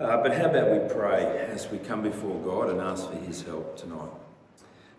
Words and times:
Uh, 0.00 0.16
but 0.22 0.34
how 0.34 0.46
about 0.46 0.70
we 0.70 0.78
pray 0.94 1.46
as 1.52 1.70
we 1.70 1.76
come 1.76 2.02
before 2.02 2.40
God 2.40 2.70
and 2.70 2.80
ask 2.80 3.10
for 3.10 3.18
His 3.18 3.42
help 3.42 3.76
tonight? 3.76 4.08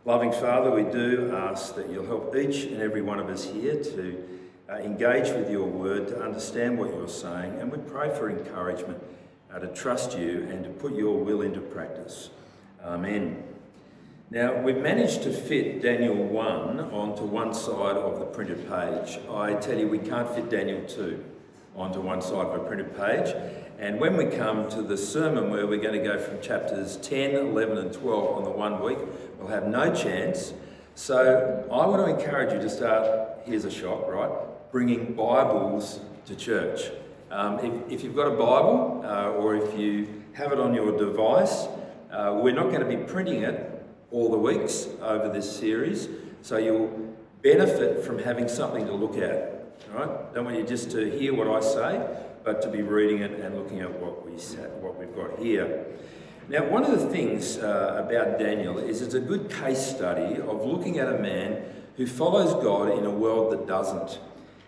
Loving 0.05 0.31
Father, 0.31 0.69
we 0.69 0.83
do 0.83 1.35
ask 1.35 1.73
that 1.73 1.89
you'll 1.89 2.05
help 2.05 2.35
each 2.35 2.65
and 2.65 2.79
every 2.79 3.01
one 3.01 3.17
of 3.17 3.27
us 3.27 3.45
here 3.45 3.83
to 3.83 4.23
uh, 4.69 4.75
engage 4.75 5.29
with 5.29 5.49
your 5.49 5.65
word, 5.65 6.07
to 6.09 6.21
understand 6.21 6.77
what 6.77 6.89
you're 6.93 7.07
saying, 7.07 7.59
and 7.59 7.71
we 7.71 7.79
pray 7.79 8.15
for 8.15 8.29
encouragement 8.29 9.01
uh, 9.51 9.57
to 9.57 9.67
trust 9.69 10.15
you 10.15 10.47
and 10.51 10.63
to 10.63 10.69
put 10.69 10.95
your 10.95 11.17
will 11.17 11.41
into 11.41 11.61
practice. 11.61 12.29
Amen. 12.83 13.43
Now, 14.29 14.61
we've 14.61 14.77
managed 14.77 15.23
to 15.23 15.33
fit 15.33 15.81
Daniel 15.81 16.15
1 16.15 16.79
onto 16.79 17.23
one 17.23 17.55
side 17.55 17.97
of 17.97 18.19
the 18.19 18.25
printed 18.25 18.69
page. 18.69 19.19
I 19.31 19.55
tell 19.55 19.79
you, 19.79 19.87
we 19.87 19.97
can't 19.97 20.29
fit 20.29 20.51
Daniel 20.51 20.85
2 20.87 21.25
onto 21.75 22.01
one 22.01 22.21
side 22.21 22.45
of 22.45 22.53
a 22.53 22.59
printed 22.59 22.95
page. 22.95 23.33
And 23.81 23.99
when 23.99 24.15
we 24.15 24.25
come 24.25 24.69
to 24.69 24.83
the 24.83 24.95
sermon 24.95 25.49
where 25.49 25.65
we're 25.65 25.81
going 25.81 25.99
to 25.99 26.07
go 26.07 26.19
from 26.19 26.39
chapters 26.39 26.97
10, 26.97 27.35
11, 27.35 27.79
and 27.79 27.91
12 27.91 28.37
on 28.37 28.43
the 28.43 28.51
one 28.51 28.79
week, 28.83 28.99
we'll 29.39 29.47
have 29.47 29.65
no 29.65 29.91
chance. 29.91 30.53
So 30.93 31.67
I 31.71 31.87
want 31.87 32.05
to 32.05 32.15
encourage 32.15 32.53
you 32.53 32.59
to 32.59 32.69
start, 32.69 33.39
here's 33.43 33.65
a 33.65 33.71
shock, 33.71 34.07
right? 34.07 34.29
Bringing 34.71 35.15
Bibles 35.15 35.99
to 36.27 36.35
church. 36.35 36.91
Um, 37.31 37.57
if, 37.57 37.91
if, 37.91 38.03
you've 38.03 38.15
got 38.15 38.27
a 38.27 38.37
Bible 38.37 39.01
uh, 39.03 39.31
or 39.31 39.55
if 39.55 39.75
you 39.75 40.21
have 40.33 40.51
it 40.51 40.59
on 40.59 40.75
your 40.75 40.95
device, 40.95 41.65
uh, 42.11 42.39
we're 42.39 42.53
not 42.53 42.65
going 42.65 42.81
to 42.81 42.85
be 42.85 42.97
printing 42.97 43.41
it 43.41 43.83
all 44.11 44.29
the 44.29 44.37
weeks 44.37 44.85
over 45.01 45.27
this 45.27 45.57
series, 45.57 46.07
so 46.43 46.57
you'll 46.57 47.15
benefit 47.41 48.05
from 48.05 48.19
having 48.19 48.47
something 48.47 48.85
to 48.85 48.93
look 48.93 49.17
at. 49.17 49.73
All 49.91 50.05
right? 50.05 50.33
Don't 50.35 50.45
want 50.45 50.57
you 50.57 50.63
just 50.63 50.91
to 50.91 51.09
hear 51.17 51.33
what 51.33 51.47
I 51.47 51.61
say, 51.61 52.07
but 52.43 52.61
to 52.61 52.69
be 52.69 52.81
reading 52.81 53.21
it 53.21 53.31
and 53.39 53.55
looking 53.55 53.81
at 53.81 53.91
what, 53.99 54.25
we, 54.25 54.33
what 54.81 54.97
we've 54.99 55.15
got 55.15 55.39
here. 55.39 55.85
Now, 56.49 56.65
one 56.65 56.83
of 56.83 56.99
the 56.99 57.07
things 57.07 57.57
uh, 57.57 58.03
about 58.05 58.39
Daniel 58.39 58.77
is 58.77 59.01
it's 59.01 59.13
a 59.13 59.19
good 59.19 59.49
case 59.49 59.85
study 59.85 60.41
of 60.41 60.65
looking 60.65 60.99
at 60.99 61.07
a 61.07 61.19
man 61.19 61.63
who 61.97 62.07
follows 62.07 62.61
God 62.63 62.97
in 62.97 63.05
a 63.05 63.11
world 63.11 63.53
that 63.53 63.67
doesn't. 63.67 64.19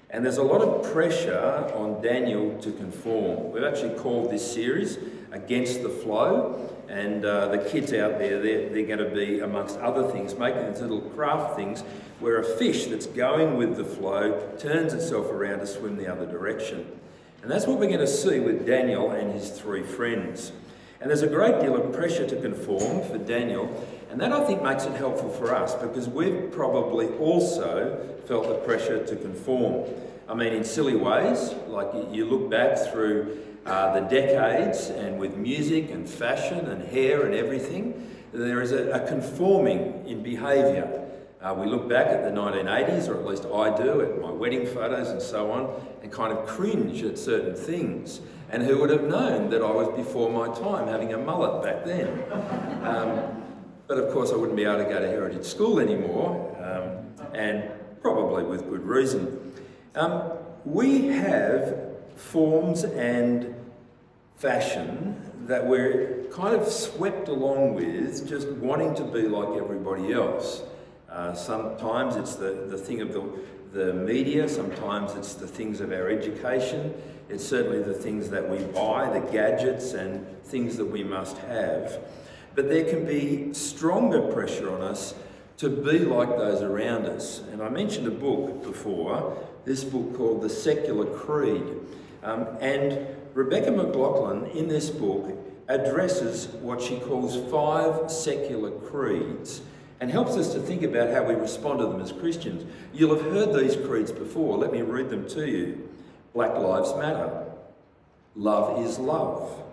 And 0.09 0.23
there's 0.23 0.37
a 0.37 0.43
lot 0.43 0.61
of 0.61 0.93
pressure 0.93 1.71
on 1.73 1.99
Daniel 2.01 2.57
to 2.61 2.71
conform. 2.71 3.51
We've 3.51 3.63
actually 3.63 3.97
called 3.99 4.29
this 4.29 4.53
series 4.53 4.99
Against 5.31 5.81
the 5.81 5.89
Flow. 5.89 6.69
And 6.87 7.25
uh, 7.25 7.47
the 7.47 7.57
kids 7.57 7.91
out 7.93 8.19
there, 8.19 8.39
they're, 8.39 8.69
they're 8.69 8.85
going 8.85 8.99
to 8.99 9.09
be, 9.09 9.39
amongst 9.39 9.79
other 9.79 10.11
things, 10.11 10.35
making 10.35 10.71
these 10.71 10.81
little 10.81 11.01
craft 11.01 11.55
things 11.55 11.81
where 12.19 12.39
a 12.39 12.43
fish 12.43 12.85
that's 12.85 13.07
going 13.07 13.57
with 13.57 13.75
the 13.75 13.83
flow 13.83 14.39
turns 14.59 14.93
itself 14.93 15.31
around 15.31 15.59
to 15.59 15.67
swim 15.67 15.97
the 15.97 16.07
other 16.07 16.27
direction. 16.27 16.99
And 17.43 17.51
that's 17.51 17.67
what 17.67 17.77
we're 17.77 17.87
going 17.87 17.99
to 17.99 18.07
see 18.07 18.39
with 18.39 18.65
Daniel 18.65 19.11
and 19.11 19.33
his 19.33 19.51
three 19.51 19.83
friends. 19.83 20.53
And 21.01 21.09
there's 21.09 21.23
a 21.23 21.27
great 21.27 21.59
deal 21.59 21.75
of 21.75 21.91
pressure 21.91 22.25
to 22.25 22.37
conform 22.37 23.03
for 23.03 23.17
Daniel, 23.17 23.85
and 24.09 24.21
that 24.21 24.31
I 24.31 24.45
think 24.45 24.63
makes 24.63 24.85
it 24.85 24.93
helpful 24.93 25.29
for 25.29 25.53
us 25.53 25.75
because 25.75 26.07
we've 26.07 26.49
probably 26.53 27.09
also 27.17 28.15
felt 28.29 28.47
the 28.47 28.55
pressure 28.55 29.05
to 29.05 29.15
conform. 29.17 29.89
I 30.29 30.35
mean, 30.35 30.53
in 30.53 30.63
silly 30.63 30.95
ways, 30.95 31.53
like 31.67 31.89
you 32.13 32.23
look 32.23 32.49
back 32.49 32.77
through 32.77 33.37
uh, 33.65 33.99
the 33.99 34.07
decades 34.07 34.87
and 34.89 35.19
with 35.19 35.35
music 35.35 35.91
and 35.91 36.09
fashion 36.09 36.65
and 36.67 36.81
hair 36.81 37.25
and 37.25 37.35
everything, 37.35 38.09
there 38.31 38.61
is 38.61 38.71
a, 38.71 38.89
a 38.91 39.05
conforming 39.05 40.07
in 40.07 40.23
behaviour. 40.23 41.02
Uh, 41.43 41.53
we 41.53 41.65
look 41.65 41.89
back 41.89 42.07
at 42.07 42.23
the 42.23 42.29
1980s, 42.29 43.09
or 43.09 43.19
at 43.19 43.25
least 43.25 43.45
I 43.45 43.75
do, 43.75 43.99
at 43.99 44.21
my 44.21 44.31
wedding 44.31 44.65
photos 44.65 45.09
and 45.09 45.21
so 45.21 45.51
on, 45.51 45.69
and 46.01 46.09
kind 46.09 46.31
of 46.31 46.47
cringe 46.47 47.03
at 47.03 47.17
certain 47.17 47.53
things. 47.53 48.21
And 48.49 48.63
who 48.63 48.79
would 48.79 48.89
have 48.89 49.03
known 49.03 49.49
that 49.49 49.61
I 49.61 49.69
was 49.69 49.89
before 49.93 50.31
my 50.31 50.47
time 50.57 50.87
having 50.87 51.13
a 51.13 51.17
mullet 51.17 51.61
back 51.61 51.83
then? 51.83 52.07
Um, 52.85 53.43
but 53.87 53.97
of 53.97 54.13
course, 54.13 54.31
I 54.31 54.37
wouldn't 54.37 54.55
be 54.55 54.63
able 54.63 54.77
to 54.77 54.85
go 54.85 55.01
to 55.01 55.07
Heritage 55.07 55.43
School 55.43 55.81
anymore, 55.81 56.55
um, 56.63 57.27
and 57.35 57.69
probably 58.01 58.43
with 58.43 58.69
good 58.69 58.85
reason. 58.85 59.53
Um, 59.95 60.31
we 60.63 61.07
have 61.07 61.77
forms 62.15 62.85
and 62.85 63.53
fashion 64.37 65.19
that 65.47 65.67
we're 65.67 66.23
kind 66.31 66.55
of 66.55 66.65
swept 66.69 67.27
along 67.27 67.73
with, 67.73 68.29
just 68.29 68.47
wanting 68.47 68.95
to 68.95 69.03
be 69.03 69.23
like 69.23 69.61
everybody 69.61 70.13
else. 70.13 70.61
Uh, 71.13 71.31
sometimes 71.35 72.15
it's 72.15 72.35
the, 72.35 72.65
the 72.69 72.77
thing 72.77 72.99
of 72.99 73.13
the, 73.13 73.23
the 73.71 73.93
media, 73.93 74.49
sometimes 74.49 75.13
it's 75.13 75.35
the 75.35 75.45
things 75.45 75.79
of 75.79 75.91
our 75.91 76.09
education, 76.09 76.91
it's 77.29 77.45
certainly 77.45 77.83
the 77.83 77.93
things 77.93 78.31
that 78.31 78.49
we 78.49 78.57
buy, 78.73 79.07
the 79.19 79.31
gadgets 79.31 79.93
and 79.93 80.25
things 80.45 80.75
that 80.75 80.85
we 80.85 81.03
must 81.03 81.37
have. 81.37 81.99
But 82.55 82.67
there 82.67 82.85
can 82.85 83.05
be 83.05 83.53
stronger 83.53 84.21
pressure 84.33 84.71
on 84.73 84.81
us 84.81 85.13
to 85.57 85.69
be 85.69 85.99
like 85.99 86.29
those 86.29 86.63
around 86.63 87.05
us. 87.05 87.43
And 87.51 87.61
I 87.61 87.69
mentioned 87.69 88.07
a 88.07 88.11
book 88.11 88.63
before, 88.63 89.37
this 89.65 89.83
book 89.83 90.17
called 90.17 90.41
The 90.41 90.49
Secular 90.49 91.05
Creed. 91.05 91.63
Um, 92.23 92.47
and 92.59 93.05
Rebecca 93.35 93.69
McLaughlin, 93.69 94.47
in 94.47 94.67
this 94.67 94.89
book, 94.89 95.31
addresses 95.67 96.47
what 96.47 96.81
she 96.81 96.99
calls 96.99 97.37
five 97.51 98.11
secular 98.11 98.71
creeds 98.71 99.61
and 100.03 100.11
helps 100.11 100.35
us 100.35 100.51
to 100.51 100.59
think 100.59 100.83
about 100.83 101.09
how 101.11 101.23
we 101.23 101.33
respond 101.33 101.79
to 101.79 101.85
them 101.85 102.01
as 102.01 102.11
Christians. 102.11 102.69
You'll 102.93 103.15
have 103.15 103.31
heard 103.31 103.53
these 103.53 103.77
creeds 103.87 104.11
before. 104.11 104.57
Let 104.57 104.73
me 104.73 104.81
read 104.81 105.09
them 105.09 105.29
to 105.29 105.49
you. 105.49 105.89
Black 106.33 106.57
Lives 106.57 106.93
Matter. 106.95 107.45
Love 108.35 108.85
is 108.85 108.99
love. 108.99 109.63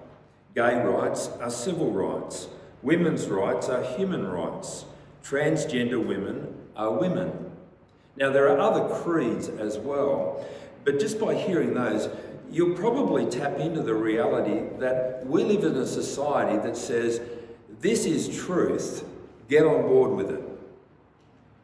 Gay 0.54 0.84
rights 0.84 1.30
are 1.40 1.50
civil 1.50 1.90
rights. 1.90 2.46
Women's 2.80 3.26
rights 3.26 3.68
are 3.68 3.82
human 3.82 4.24
rights. 4.24 4.84
Transgender 5.24 5.98
women 5.98 6.54
are 6.76 6.92
women. 6.92 7.50
Now, 8.16 8.30
there 8.30 8.48
are 8.50 8.60
other 8.60 8.94
creeds 9.02 9.48
as 9.48 9.78
well, 9.78 10.46
but 10.84 11.00
just 11.00 11.18
by 11.18 11.34
hearing 11.34 11.74
those, 11.74 12.08
you'll 12.52 12.76
probably 12.76 13.26
tap 13.26 13.58
into 13.58 13.82
the 13.82 13.94
reality 13.94 14.62
that 14.78 15.26
we 15.26 15.42
live 15.42 15.64
in 15.64 15.74
a 15.74 15.86
society 15.88 16.56
that 16.58 16.76
says 16.76 17.20
this 17.80 18.04
is 18.06 18.28
truth 18.44 19.04
Get 19.50 19.66
on 19.66 19.82
board 19.82 20.12
with 20.12 20.30
it. 20.30 20.42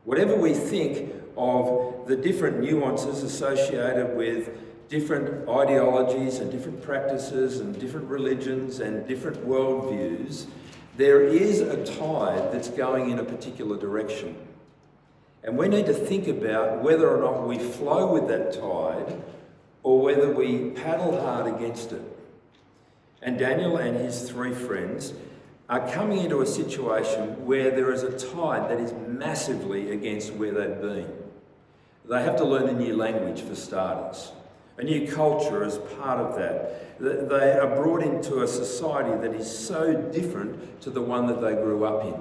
Whatever 0.04 0.34
we 0.34 0.54
think 0.54 1.14
of 1.36 2.08
the 2.08 2.16
different 2.16 2.58
nuances 2.58 3.22
associated 3.22 4.16
with 4.16 4.50
different 4.88 5.48
ideologies 5.48 6.41
and 6.41 6.50
different 6.50 6.82
practices 6.82 7.60
and 7.60 7.78
different 7.78 8.08
religions 8.08 8.80
and 8.80 9.06
different 9.06 9.47
worldviews, 9.47 10.47
there 10.97 11.22
is 11.22 11.60
a 11.60 11.84
tide 11.84 12.52
that's 12.52 12.70
going 12.70 13.10
in 13.10 13.20
a 13.20 13.24
particular 13.24 13.78
direction. 13.78 14.36
And 15.44 15.56
we 15.56 15.68
need 15.68 15.86
to 15.86 15.94
think 15.94 16.26
about 16.26 16.82
whether 16.82 17.08
or 17.08 17.20
not 17.20 17.47
we 17.47 17.56
flow 17.56 18.12
with 18.12 18.26
that 18.26 18.53
tide 18.53 19.22
or 19.84 20.03
whether 20.03 20.32
we 20.32 20.70
paddle 20.70 21.20
hard 21.20 21.54
against 21.54 21.92
it. 21.92 22.03
And 23.22 23.38
Daniel 23.38 23.76
and 23.76 23.97
his 23.97 24.28
three 24.28 24.53
friends 24.53 25.12
are 25.69 25.91
coming 25.91 26.19
into 26.21 26.43
a 26.43 26.47
situation 26.47 27.44
where 27.44 27.71
there 27.71 27.93
is 27.93 28.04
a 28.04 28.16
tide 28.16 28.71
that 28.71 28.78
is 28.78 28.93
massively 29.09 29.91
against 29.91 30.32
where 30.34 30.53
they've 30.53 30.81
been. 30.81 31.12
They 32.09 32.22
have 32.22 32.37
to 32.37 32.44
learn 32.44 32.69
a 32.69 32.72
new 32.72 32.97
language 32.97 33.41
for 33.41 33.56
starters, 33.56 34.31
a 34.78 34.84
new 34.84 35.10
culture 35.10 35.65
as 35.65 35.78
part 35.99 36.21
of 36.21 36.37
that. 36.37 37.00
They 37.00 37.59
are 37.59 37.75
brought 37.75 38.03
into 38.03 38.43
a 38.43 38.49
society 38.49 39.21
that 39.27 39.34
is 39.34 39.50
so 39.50 39.93
different 40.12 40.81
to 40.82 40.91
the 40.91 41.03
one 41.03 41.27
that 41.27 41.41
they 41.41 41.54
grew 41.54 41.84
up 41.84 42.04
in. 42.04 42.15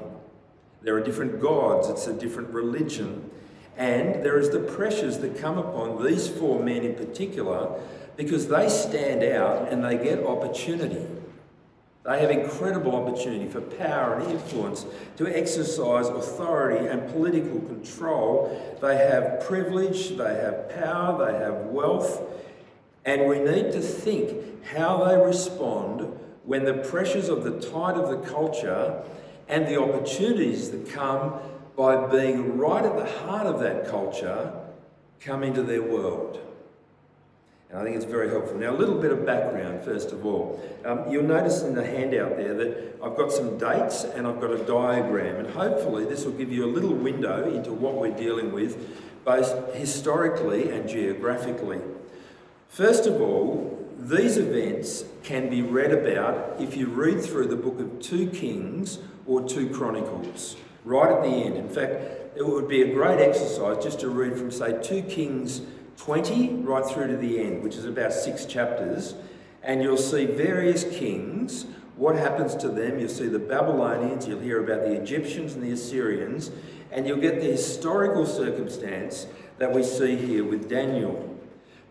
There 0.81 0.95
are 0.95 1.03
different 1.03 1.39
gods, 1.39 1.87
it's 1.87 2.07
a 2.07 2.13
different 2.13 2.49
religion, 2.49 3.29
and 3.77 4.25
there 4.25 4.39
is 4.39 4.49
the 4.49 4.59
pressures 4.59 5.19
that 5.19 5.37
come 5.37 5.57
upon 5.59 6.03
these 6.03 6.27
four 6.27 6.63
men 6.63 6.83
in 6.83 6.95
particular 6.95 7.79
because 8.17 8.47
they 8.47 8.69
stand 8.69 9.23
out 9.23 9.71
and 9.71 9.83
they 9.83 9.97
get 9.97 10.25
opportunity. 10.25 11.05
They 12.05 12.19
have 12.19 12.29
incredible 12.29 12.95
opportunity 12.95 13.47
for 13.47 13.61
power 13.61 14.19
and 14.19 14.31
influence 14.31 14.85
to 15.17 15.27
exercise 15.27 16.07
authority 16.07 16.85
and 16.85 17.11
political 17.11 17.59
control. 17.61 18.77
They 18.79 18.95
have 18.97 19.43
privilege, 19.47 20.15
they 20.15 20.35
have 20.35 20.69
power, 20.69 21.25
they 21.25 21.39
have 21.39 21.65
wealth, 21.65 22.21
and 23.05 23.27
we 23.27 23.39
need 23.39 23.71
to 23.71 23.81
think 23.81 24.63
how 24.65 25.03
they 25.05 25.17
respond 25.17 26.19
when 26.43 26.63
the 26.63 26.75
pressures 26.75 27.27
of 27.27 27.43
the 27.43 27.59
tide 27.59 27.97
of 27.97 28.09
the 28.09 28.29
culture 28.29 29.03
and 29.47 29.67
the 29.67 29.81
opportunities 29.81 30.69
that 30.71 30.87
come 30.89 31.33
by 31.75 32.05
being 32.07 32.57
right 32.57 32.85
at 32.85 32.95
the 32.95 33.19
heart 33.21 33.47
of 33.47 33.59
that 33.61 33.87
culture 33.87 34.53
come 35.19 35.41
into 35.41 35.63
their 35.63 35.81
world. 35.81 36.39
And 37.69 37.79
I 37.79 37.83
think 37.83 37.95
it's 37.95 38.05
very 38.05 38.29
helpful. 38.29 38.57
Now, 38.57 38.71
a 38.71 38.77
little 38.77 38.99
bit 39.01 39.11
of 39.11 39.25
background, 39.25 39.83
first 39.83 40.11
of 40.11 40.25
all. 40.25 40.61
Um, 40.85 41.09
you'll 41.09 41.23
notice 41.23 41.63
in 41.63 41.73
the 41.73 41.85
handout 41.85 42.37
there 42.37 42.53
that 42.53 42.99
I've 43.03 43.17
got 43.17 43.31
some 43.31 43.57
dates 43.57 44.03
and 44.03 44.27
I've 44.27 44.39
got 44.39 44.51
a 44.51 44.63
diagram, 44.63 45.37
and 45.37 45.49
hopefully, 45.49 46.05
this 46.05 46.25
will 46.25 46.33
give 46.33 46.51
you 46.51 46.65
a 46.65 46.71
little 46.71 46.93
window 46.93 47.51
into 47.53 47.73
what 47.73 47.95
we're 47.95 48.15
dealing 48.15 48.51
with, 48.51 49.23
both 49.25 49.73
historically 49.73 50.69
and 50.69 50.87
geographically. 50.87 51.81
First 52.69 53.07
of 53.07 53.19
all, 53.19 53.75
these 53.97 54.37
events 54.37 55.05
can 55.23 55.49
be 55.49 55.61
read 55.61 55.91
about 55.91 56.61
if 56.61 56.77
you 56.77 56.87
read 56.87 57.23
through 57.23 57.47
the 57.47 57.55
book 57.55 57.79
of 57.79 57.99
2 58.01 58.27
Kings 58.27 58.99
or 59.25 59.41
2 59.47 59.69
Chronicles, 59.69 60.55
right 60.83 61.11
at 61.11 61.23
the 61.23 61.29
end. 61.29 61.55
In 61.55 61.69
fact, 61.69 61.93
it 62.35 62.45
would 62.45 62.67
be 62.67 62.83
a 62.83 62.93
great 62.93 63.19
exercise 63.19 63.83
just 63.83 63.99
to 64.01 64.09
read 64.09 64.37
from, 64.37 64.51
say, 64.51 64.79
2 64.83 65.03
Kings 65.03 65.61
20 65.97 66.55
right 66.55 66.85
through 66.85 67.07
to 67.07 67.17
the 67.17 67.39
end, 67.39 67.63
which 67.63 67.75
is 67.75 67.85
about 67.85 68.13
six 68.13 68.45
chapters, 68.45 69.15
and 69.63 69.81
you'll 69.81 69.97
see 69.97 70.25
various 70.25 70.83
kings, 70.83 71.65
what 71.95 72.15
happens 72.15 72.55
to 72.55 72.69
them. 72.69 72.99
You'll 72.99 73.09
see 73.09 73.27
the 73.27 73.39
Babylonians, 73.39 74.27
you'll 74.27 74.39
hear 74.39 74.63
about 74.63 74.81
the 74.81 74.93
Egyptians 74.93 75.53
and 75.53 75.63
the 75.63 75.71
Assyrians, 75.71 76.51
and 76.91 77.07
you'll 77.07 77.21
get 77.21 77.41
the 77.41 77.47
historical 77.47 78.25
circumstance 78.25 79.27
that 79.57 79.71
we 79.71 79.83
see 79.83 80.15
here 80.15 80.43
with 80.43 80.69
Daniel. 80.69 81.31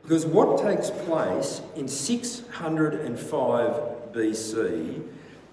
Because 0.03 0.27
what 0.27 0.59
takes 0.59 0.91
place 0.91 1.63
in 1.77 1.89
605 1.89 3.73
BC 4.13 5.03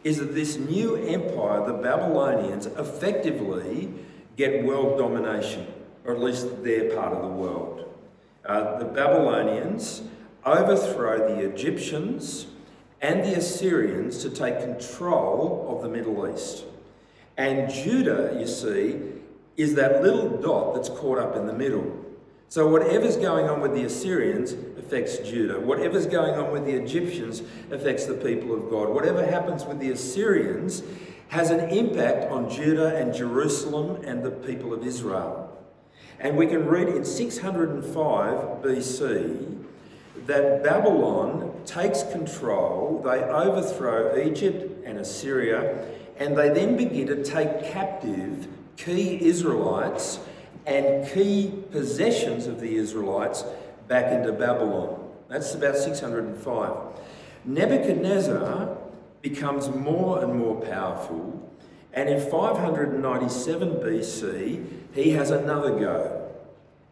is 0.03 0.17
that 0.17 0.35
this 0.35 0.57
new 0.57 0.95
empire, 0.95 1.65
the 1.65 1.73
Babylonians, 1.73 2.65
effectively 2.65 3.93
get 4.35 4.63
world 4.65 4.97
domination, 4.97 5.67
or 6.03 6.15
at 6.15 6.21
least 6.21 6.63
their 6.63 6.93
part 6.95 7.13
of 7.13 7.21
the 7.21 7.29
world. 7.29 7.90
Uh, 8.45 8.79
the 8.79 8.85
Babylonians 8.85 10.01
overthrow 10.45 11.35
the 11.35 11.41
Egyptians 11.41 12.47
and 13.01 13.23
the 13.23 13.35
Assyrians 13.35 14.21
to 14.23 14.29
take 14.29 14.59
control 14.59 15.67
of 15.69 15.81
the 15.81 15.89
Middle 15.89 16.31
East. 16.31 16.65
And 17.37 17.71
Judah, 17.71 18.37
you 18.39 18.47
see, 18.47 18.99
is 19.57 19.75
that 19.75 20.01
little 20.01 20.41
dot 20.41 20.75
that's 20.75 20.89
caught 20.89 21.17
up 21.17 21.35
in 21.35 21.47
the 21.47 21.53
middle. 21.53 21.97
So, 22.49 22.67
whatever's 22.67 23.15
going 23.15 23.47
on 23.47 23.61
with 23.61 23.73
the 23.73 23.85
Assyrians 23.85 24.53
affects 24.77 25.19
Judah. 25.19 25.59
Whatever's 25.59 26.05
going 26.05 26.33
on 26.33 26.51
with 26.51 26.65
the 26.65 26.73
Egyptians 26.73 27.41
affects 27.71 28.05
the 28.05 28.15
people 28.15 28.53
of 28.53 28.69
God. 28.69 28.89
Whatever 28.89 29.25
happens 29.25 29.63
with 29.63 29.79
the 29.79 29.91
Assyrians 29.91 30.83
has 31.29 31.49
an 31.49 31.69
impact 31.69 32.29
on 32.29 32.49
Judah 32.49 32.97
and 32.97 33.13
Jerusalem 33.13 34.03
and 34.03 34.21
the 34.21 34.31
people 34.31 34.73
of 34.73 34.85
Israel. 34.85 35.47
And 36.21 36.37
we 36.37 36.45
can 36.45 36.67
read 36.67 36.87
in 36.87 37.03
605 37.03 38.61
BC 38.61 39.57
that 40.27 40.63
Babylon 40.63 41.51
takes 41.65 42.03
control, 42.03 43.01
they 43.03 43.23
overthrow 43.23 44.15
Egypt 44.21 44.85
and 44.85 44.99
Assyria, 44.99 45.83
and 46.17 46.37
they 46.37 46.49
then 46.49 46.77
begin 46.77 47.07
to 47.07 47.23
take 47.23 47.63
captive 47.63 48.47
key 48.77 49.19
Israelites 49.25 50.19
and 50.67 51.11
key 51.11 51.51
possessions 51.71 52.45
of 52.45 52.59
the 52.59 52.75
Israelites 52.75 53.43
back 53.87 54.11
into 54.13 54.31
Babylon. 54.31 55.09
That's 55.27 55.55
about 55.55 55.75
605. 55.75 56.77
Nebuchadnezzar 57.45 58.77
becomes 59.23 59.69
more 59.69 60.23
and 60.23 60.37
more 60.37 60.61
powerful, 60.61 61.50
and 61.93 62.09
in 62.09 62.19
597 62.29 63.69
BC, 63.75 64.65
he 64.93 65.11
has 65.11 65.31
another 65.31 65.77
go. 65.79 66.29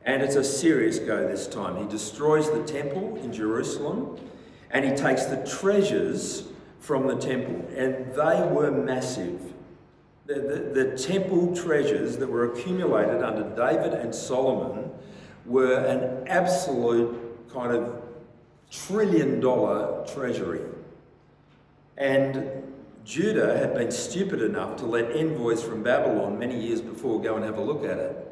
And 0.04 0.22
it's 0.22 0.36
a 0.36 0.44
serious 0.44 1.00
go 1.00 1.28
this 1.28 1.48
time. 1.48 1.78
He 1.78 1.90
destroys 1.90 2.50
the 2.50 2.64
temple 2.64 3.18
in 3.18 3.32
Jerusalem 3.32 4.18
and 4.72 4.86
he 4.86 4.92
takes 4.92 5.26
the 5.26 5.38
treasures 5.46 6.44
from 6.80 7.08
the 7.08 7.16
temple, 7.16 7.68
and 7.76 8.14
they 8.14 8.48
were 8.52 8.72
massive. 8.72 9.54
The, 10.26 10.36
the, 10.36 10.84
the, 10.84 10.98
temple 10.98 11.56
treasures 11.56 12.18
that 12.18 12.30
were 12.30 12.54
accumulated 12.54 13.24
under 13.24 13.44
David 13.56 13.94
and 13.94 14.14
Solomon 14.14 14.92
were 15.46 15.74
an 15.74 16.28
absolute 16.28 17.50
kind 17.52 17.76
of 17.76 18.04
trillion 18.70 19.40
dollar 19.40 20.06
treasury. 20.06 20.62
And 21.98 22.69
Judah 23.06 23.58
had 23.58 23.74
been 23.74 23.92
stupid 23.92 24.42
enough 24.42 24.78
to 24.78 24.86
let 24.86 25.16
envoys 25.16 25.64
from 25.64 25.84
Babylon 25.84 26.38
many 26.38 26.60
years 26.60 26.82
before 26.82 27.22
go 27.22 27.36
and 27.36 27.46
have 27.46 27.58
a 27.58 27.62
look 27.62 27.84
at 27.84 27.98
it. 27.98 28.26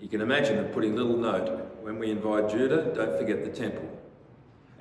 You 0.00 0.08
can 0.08 0.20
imagine 0.20 0.56
them 0.56 0.66
putting 0.68 0.96
little 0.96 1.16
note 1.16 1.80
when 1.82 1.98
we 1.98 2.10
invite 2.10 2.50
Judah, 2.50 2.92
don't 2.94 3.18
forget 3.18 3.44
the 3.44 3.50
temple 3.50 3.94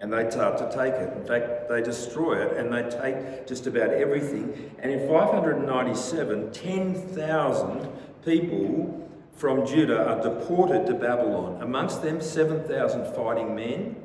and 0.04 0.12
they 0.12 0.30
start 0.30 0.58
to 0.58 0.66
take 0.66 0.94
it. 0.96 1.16
In 1.16 1.26
fact, 1.26 1.70
they 1.70 1.82
destroy 1.82 2.46
it 2.46 2.58
and 2.58 2.74
they 2.74 2.84
take 2.90 3.48
just 3.48 3.68
about 3.68 3.90
everything. 3.90 4.76
And 4.80 4.92
in 4.92 5.08
597, 5.08 6.52
10,000 6.52 7.90
people 8.26 9.10
from 9.32 9.66
Judah 9.66 10.06
are 10.06 10.22
deported 10.22 10.86
to 10.88 10.94
Babylon. 10.94 11.62
Amongst 11.62 12.02
them, 12.02 12.20
7,000 12.20 13.16
fighting 13.16 13.56
men. 13.56 13.96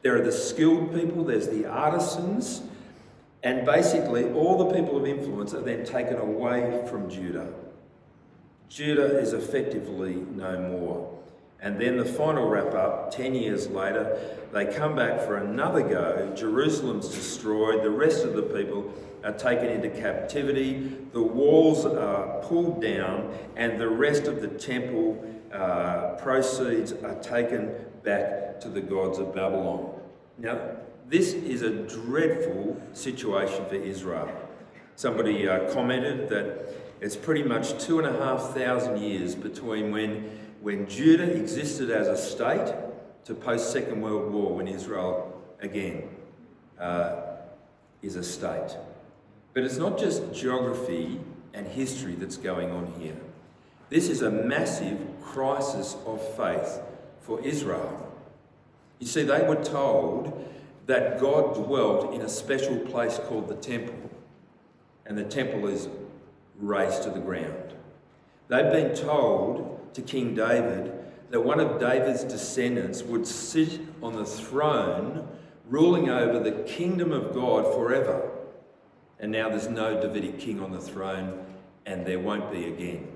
There 0.00 0.16
are 0.16 0.22
the 0.22 0.32
skilled 0.32 0.94
people, 0.94 1.22
there's 1.22 1.48
the 1.48 1.66
artisans, 1.66 2.62
and 3.46 3.64
basically 3.64 4.28
all 4.32 4.58
the 4.58 4.74
people 4.74 4.96
of 4.96 5.06
influence 5.06 5.54
are 5.54 5.60
then 5.60 5.84
taken 5.84 6.16
away 6.16 6.84
from 6.90 7.08
Judah. 7.08 7.46
Judah 8.68 9.20
is 9.20 9.34
effectively 9.34 10.14
no 10.34 10.58
more. 10.62 11.16
And 11.60 11.80
then 11.80 11.96
the 11.96 12.04
final 12.04 12.48
wrap 12.48 12.74
up, 12.74 13.12
10 13.14 13.36
years 13.36 13.68
later, 13.68 14.18
they 14.52 14.66
come 14.74 14.96
back 14.96 15.20
for 15.20 15.36
another 15.36 15.80
go. 15.80 16.34
Jerusalem's 16.34 17.08
destroyed. 17.08 17.84
The 17.84 17.90
rest 17.90 18.24
of 18.24 18.34
the 18.34 18.42
people 18.42 18.92
are 19.22 19.32
taken 19.32 19.66
into 19.68 19.90
captivity. 19.90 20.96
The 21.12 21.22
walls 21.22 21.86
are 21.86 22.40
pulled 22.42 22.82
down, 22.82 23.32
and 23.54 23.80
the 23.80 23.88
rest 23.88 24.24
of 24.24 24.40
the 24.40 24.48
temple 24.48 25.24
uh, 25.52 26.16
proceeds 26.20 26.92
are 26.94 27.14
taken 27.22 27.72
back 28.02 28.58
to 28.62 28.68
the 28.68 28.80
gods 28.80 29.20
of 29.20 29.32
Babylon. 29.32 29.92
Now, 30.36 30.58
this 31.08 31.32
is 31.32 31.62
a 31.62 31.70
dreadful 31.70 32.80
situation 32.92 33.64
for 33.68 33.76
Israel. 33.76 34.30
Somebody 34.96 35.48
uh, 35.48 35.72
commented 35.72 36.28
that 36.30 36.74
it's 37.00 37.16
pretty 37.16 37.42
much 37.42 37.78
two 37.82 37.98
and 37.98 38.08
a 38.08 38.18
half 38.18 38.54
thousand 38.54 38.98
years 38.98 39.34
between 39.34 39.92
when 39.92 40.30
when 40.60 40.88
Judah 40.88 41.30
existed 41.30 41.90
as 41.90 42.08
a 42.08 42.16
state 42.16 42.74
to 43.24 43.34
post 43.34 43.72
Second 43.72 44.00
World 44.00 44.32
War 44.32 44.56
when 44.56 44.66
Israel 44.66 45.42
again 45.60 46.08
uh, 46.80 47.20
is 48.02 48.16
a 48.16 48.22
state. 48.24 48.76
But 49.52 49.64
it's 49.64 49.76
not 49.76 49.98
just 49.98 50.32
geography 50.32 51.20
and 51.54 51.66
history 51.66 52.14
that's 52.14 52.36
going 52.36 52.70
on 52.70 52.92
here. 52.98 53.16
This 53.90 54.08
is 54.08 54.22
a 54.22 54.30
massive 54.30 54.98
crisis 55.22 55.96
of 56.04 56.20
faith 56.36 56.80
for 57.20 57.40
Israel. 57.42 58.12
You 58.98 59.06
see, 59.06 59.22
they 59.22 59.42
were 59.42 59.62
told 59.62 60.52
that 60.86 61.20
God 61.20 61.54
dwelt 61.54 62.14
in 62.14 62.22
a 62.22 62.28
special 62.28 62.78
place 62.78 63.18
called 63.26 63.48
the 63.48 63.56
temple, 63.56 64.10
and 65.04 65.18
the 65.18 65.24
temple 65.24 65.68
is 65.68 65.88
razed 66.58 67.02
to 67.02 67.10
the 67.10 67.20
ground. 67.20 67.74
They've 68.48 68.70
been 68.70 68.94
told 68.94 69.92
to 69.94 70.02
King 70.02 70.34
David 70.34 70.92
that 71.30 71.40
one 71.40 71.58
of 71.58 71.80
David's 71.80 72.22
descendants 72.22 73.02
would 73.02 73.26
sit 73.26 73.80
on 74.02 74.14
the 74.14 74.24
throne 74.24 75.28
ruling 75.68 76.08
over 76.08 76.38
the 76.38 76.62
kingdom 76.62 77.10
of 77.10 77.34
God 77.34 77.74
forever. 77.74 78.30
And 79.18 79.32
now 79.32 79.48
there's 79.48 79.68
no 79.68 80.00
Davidic 80.00 80.38
king 80.38 80.60
on 80.60 80.70
the 80.70 80.80
throne, 80.80 81.44
and 81.84 82.06
there 82.06 82.20
won't 82.20 82.52
be 82.52 82.66
again. 82.66 83.15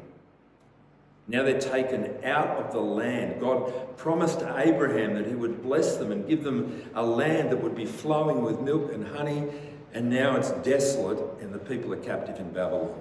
Now 1.31 1.45
they're 1.45 1.61
taken 1.61 2.25
out 2.25 2.57
of 2.57 2.73
the 2.73 2.81
land. 2.81 3.41
God 3.41 3.97
promised 3.97 4.43
Abraham 4.43 5.15
that 5.15 5.29
he 5.29 5.35
would 5.37 5.63
bless 5.63 5.97
them 5.97 6.11
and 6.11 6.27
give 6.27 6.43
them 6.43 6.91
a 6.93 7.07
land 7.07 7.51
that 7.51 7.63
would 7.63 7.77
be 7.77 7.87
flowing 7.87 8.43
with 8.43 8.61
milk 8.61 8.93
and 8.93 9.07
honey, 9.07 9.47
and 9.95 10.11
now 10.11 10.35
it's 10.35 10.51
desolate, 10.51 11.21
and 11.41 11.55
the 11.55 11.59
people 11.61 11.93
are 11.93 11.99
captive 11.99 12.41
in 12.41 12.51
Babylon. 12.51 13.01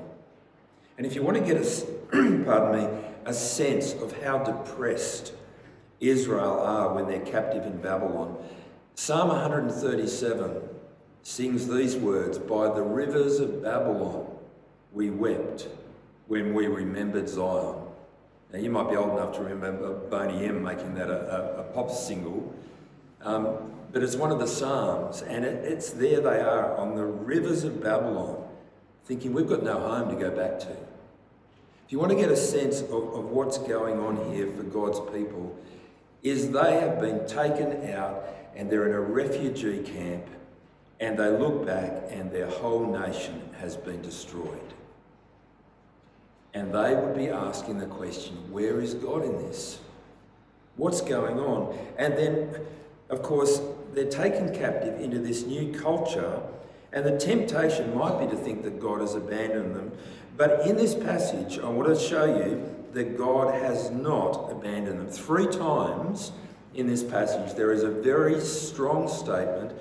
And 0.96 1.08
if 1.08 1.16
you 1.16 1.24
want 1.24 1.38
to 1.38 1.44
get 1.44 1.58
a, 1.58 1.64
pardon 2.46 2.72
me, 2.78 3.02
a 3.26 3.34
sense 3.34 3.94
of 3.94 4.22
how 4.22 4.38
depressed 4.44 5.34
Israel 6.00 6.60
are 6.60 6.94
when 6.94 7.08
they're 7.08 7.26
captive 7.26 7.66
in 7.66 7.82
Babylon, 7.82 8.38
Psalm 8.94 9.30
137 9.30 10.62
sings 11.24 11.68
these 11.68 11.96
words 11.96 12.38
By 12.38 12.68
the 12.76 12.84
rivers 12.84 13.40
of 13.40 13.64
Babylon 13.64 14.28
we 14.94 15.10
wept 15.10 15.68
when 16.28 16.54
we 16.54 16.68
remembered 16.68 17.28
Zion. 17.28 17.89
Now, 18.52 18.60
you 18.60 18.70
might 18.70 18.90
be 18.90 18.96
old 18.96 19.12
enough 19.12 19.36
to 19.36 19.44
remember 19.44 19.94
Boney 19.94 20.46
M 20.46 20.64
making 20.64 20.96
that 20.96 21.10
a, 21.10 21.58
a, 21.58 21.60
a 21.62 21.64
pop 21.66 21.92
single, 21.92 22.54
um, 23.22 23.72
but 23.92 24.02
it's 24.02 24.16
one 24.16 24.32
of 24.32 24.40
the 24.40 24.48
Psalms, 24.48 25.22
and 25.22 25.46
it, 25.46 25.66
it's 25.66 25.92
there 25.92 26.20
they 26.20 26.40
are 26.40 26.76
on 26.78 26.96
the 26.96 27.06
rivers 27.06 27.64
of 27.64 27.82
Babylon, 27.84 28.48
thinking 29.06 29.34
we've 29.34 29.48
got 29.48 29.64
no 29.64 29.80
home 29.80 30.10
to 30.10 30.16
go 30.16 30.32
back 30.32 30.60
to. 30.60 30.72
If 30.72 31.94
you 31.94 32.00
want 32.00 32.12
to 32.12 32.18
get 32.18 32.32
a 32.32 32.38
sense 32.38 32.82
of, 32.82 32.92
of 32.92 33.26
what's 33.26 33.58
going 33.58 34.00
on 34.00 34.32
here 34.34 34.48
for 34.48 34.64
God's 34.64 35.00
people, 35.12 35.58
is 36.22 36.52
they 36.52 36.80
have 36.80 37.00
been 37.00 37.26
taken 37.28 37.90
out 37.92 38.26
and 38.56 38.70
they're 38.70 38.88
in 38.88 38.94
a 38.94 39.02
refugee 39.02 39.82
camp 39.84 40.26
and 41.00 41.18
they 41.18 41.30
look 41.30 41.66
back 41.66 42.04
and 42.10 42.32
their 42.32 42.48
whole 42.48 42.86
nation 42.86 43.42
has 43.60 43.78
been 43.78 44.02
destroyed. 44.02 44.74
And 46.54 46.74
they 46.74 46.96
would 46.96 47.16
be 47.16 47.30
asking 47.30 47.78
the 47.78 47.86
question, 47.86 48.36
where 48.52 48.82
is 48.82 48.94
God 48.96 49.24
in 49.24 49.38
this? 49.38 49.80
What's 50.78 51.02
going 51.02 51.40
on? 51.40 51.78
And 51.98 52.18
then, 52.18 52.56
of 53.10 53.22
course, 53.22 53.62
they're 53.94 54.10
taken 54.10 54.54
captive 54.54 55.00
into 55.00 55.20
this 55.20 55.46
new 55.46 55.78
culture, 55.80 56.42
and 56.92 57.06
the 57.06 57.18
temptation 57.18 57.96
might 57.96 58.20
be 58.20 58.28
to 58.28 58.36
think 58.36 58.64
that 58.64 58.80
God 58.80 59.02
has 59.02 59.16
abandoned 59.16 59.76
them. 59.76 59.92
But 60.38 60.66
in 60.66 60.76
this 60.76 60.96
passage, 60.96 61.60
I 61.60 61.70
want 61.70 61.90
to 61.90 62.00
show 62.00 62.26
you 62.26 62.76
that 62.94 63.18
God 63.18 63.54
has 63.54 63.92
not 63.92 64.52
abandoned 64.52 65.00
them. 65.00 65.10
Three 65.10 65.48
times 65.48 66.32
in 66.74 66.88
this 66.88 67.04
passage, 67.04 67.56
there 67.56 67.72
is 67.72 67.84
a 67.84 67.90
very 67.90 68.40
strong 68.40 69.08
statement 69.08 69.74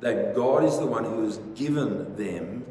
that 0.00 0.34
God 0.34 0.64
is 0.64 0.78
the 0.78 0.86
one 0.86 1.04
who 1.04 1.24
has 1.24 1.38
given 1.54 2.16
them 2.16 2.64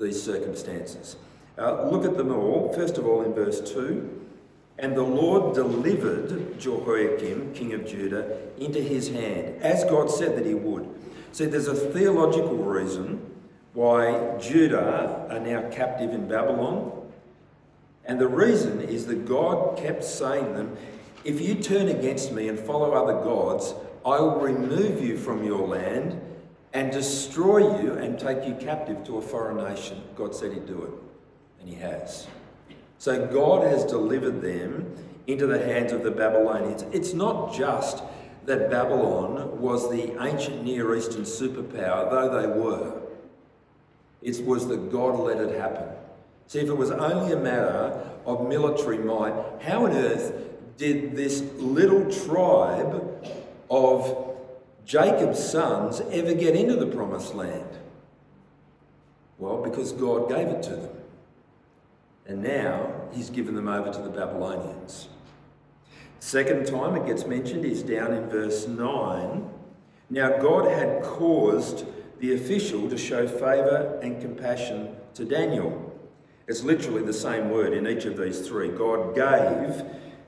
these 0.00 0.22
circumstances. 0.22 1.16
Uh, 1.58 1.88
look 1.88 2.04
at 2.04 2.16
them 2.16 2.32
all. 2.32 2.72
First 2.72 2.98
of 2.98 3.06
all, 3.06 3.22
in 3.22 3.34
verse 3.34 3.60
2 3.72 4.26
And 4.78 4.96
the 4.96 5.02
Lord 5.02 5.54
delivered 5.54 6.58
Jehoiakim, 6.58 7.52
king 7.54 7.72
of 7.74 7.86
Judah, 7.86 8.38
into 8.58 8.80
his 8.80 9.08
hand, 9.08 9.62
as 9.62 9.84
God 9.84 10.10
said 10.10 10.36
that 10.36 10.46
he 10.46 10.54
would. 10.54 10.88
See, 11.32 11.46
there's 11.46 11.68
a 11.68 11.74
theological 11.74 12.56
reason 12.56 13.32
why 13.74 14.36
Judah 14.38 15.26
are 15.30 15.40
now 15.40 15.68
captive 15.70 16.12
in 16.12 16.28
Babylon. 16.28 16.92
And 18.04 18.20
the 18.20 18.28
reason 18.28 18.80
is 18.80 19.06
that 19.06 19.26
God 19.26 19.78
kept 19.78 20.04
saying 20.04 20.46
to 20.46 20.52
them, 20.52 20.76
If 21.24 21.40
you 21.40 21.54
turn 21.54 21.88
against 21.88 22.32
me 22.32 22.48
and 22.48 22.58
follow 22.58 22.92
other 22.92 23.22
gods, 23.24 23.74
I 24.04 24.20
will 24.20 24.40
remove 24.40 25.02
you 25.02 25.16
from 25.16 25.44
your 25.44 25.66
land 25.66 26.20
and 26.72 26.90
destroy 26.90 27.80
you 27.80 27.92
and 27.94 28.18
take 28.18 28.46
you 28.46 28.54
captive 28.54 29.04
to 29.04 29.18
a 29.18 29.22
foreign 29.22 29.58
nation. 29.58 30.02
God 30.16 30.34
said 30.34 30.52
he'd 30.52 30.66
do 30.66 30.82
it, 30.82 31.11
and 31.62 31.70
he 31.70 31.76
has. 31.76 32.26
So 32.98 33.26
God 33.26 33.66
has 33.66 33.84
delivered 33.84 34.42
them 34.42 34.94
into 35.26 35.46
the 35.46 35.58
hands 35.58 35.92
of 35.92 36.02
the 36.02 36.10
Babylonians. 36.10 36.82
It's 36.92 37.14
not 37.14 37.54
just 37.54 38.02
that 38.44 38.70
Babylon 38.70 39.60
was 39.60 39.90
the 39.90 40.20
ancient 40.22 40.64
Near 40.64 40.96
Eastern 40.96 41.22
superpower, 41.22 42.10
though 42.10 42.40
they 42.40 42.46
were. 42.46 43.00
It 44.20 44.44
was 44.44 44.68
that 44.68 44.90
God 44.90 45.18
let 45.18 45.38
it 45.38 45.58
happen. 45.58 45.88
See, 46.46 46.60
if 46.60 46.68
it 46.68 46.76
was 46.76 46.90
only 46.90 47.32
a 47.32 47.36
matter 47.36 48.08
of 48.26 48.48
military 48.48 48.98
might, 48.98 49.34
how 49.62 49.86
on 49.86 49.92
earth 49.92 50.32
did 50.76 51.16
this 51.16 51.42
little 51.56 52.10
tribe 52.26 53.26
of 53.70 54.36
Jacob's 54.84 55.42
sons 55.42 56.00
ever 56.10 56.34
get 56.34 56.56
into 56.56 56.76
the 56.76 56.86
promised 56.86 57.34
land? 57.34 57.78
Well, 59.38 59.62
because 59.62 59.92
God 59.92 60.28
gave 60.28 60.48
it 60.48 60.62
to 60.64 60.70
them. 60.70 61.01
And 62.26 62.42
now 62.42 62.92
he's 63.12 63.30
given 63.30 63.54
them 63.54 63.68
over 63.68 63.92
to 63.92 64.00
the 64.00 64.10
Babylonians. 64.10 65.08
Second 66.20 66.66
time 66.66 66.94
it 66.94 67.06
gets 67.06 67.26
mentioned 67.26 67.64
is 67.64 67.82
down 67.82 68.12
in 68.14 68.28
verse 68.28 68.68
9. 68.68 69.50
Now 70.08 70.38
God 70.38 70.70
had 70.70 71.02
caused 71.02 71.84
the 72.20 72.34
official 72.34 72.88
to 72.88 72.96
show 72.96 73.26
favour 73.26 73.98
and 74.02 74.20
compassion 74.20 74.94
to 75.14 75.24
Daniel. 75.24 75.92
It's 76.46 76.62
literally 76.62 77.02
the 77.02 77.12
same 77.12 77.50
word 77.50 77.72
in 77.72 77.88
each 77.88 78.04
of 78.04 78.16
these 78.16 78.46
three. 78.46 78.68
God 78.68 79.14
gave 79.14 79.82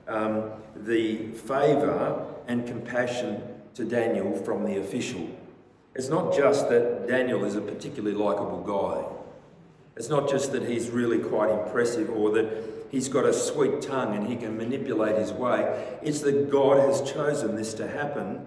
um, 0.09 0.51
the 0.75 1.29
favour 1.33 2.27
and 2.49 2.67
compassion 2.67 3.43
to 3.75 3.85
Daniel 3.85 4.37
from 4.43 4.65
the 4.65 4.81
official. 4.81 5.29
It's 5.95 6.09
not 6.09 6.35
just 6.35 6.69
that 6.71 7.07
Daniel 7.07 7.45
is 7.45 7.55
a 7.55 7.61
particularly 7.61 8.17
likeable 8.17 8.63
guy. 8.63 9.05
It's 9.97 10.09
not 10.09 10.29
just 10.29 10.53
that 10.53 10.65
he's 10.65 10.91
really 10.91 11.19
quite 11.19 11.51
impressive 11.51 12.11
or 12.11 12.31
that 12.33 12.89
he's 12.91 13.09
got 13.09 13.25
a 13.25 13.33
sweet 13.33 13.81
tongue 13.81 14.17
and 14.17 14.27
he 14.27 14.37
can 14.37 14.57
manipulate 14.57 15.17
his 15.17 15.33
way. 15.33 15.99
It's 16.03 16.21
that 16.21 16.51
God 16.51 16.79
has 16.79 17.01
chosen 17.13 17.55
this 17.55 17.75
to 17.75 17.87
happen. 17.87 18.45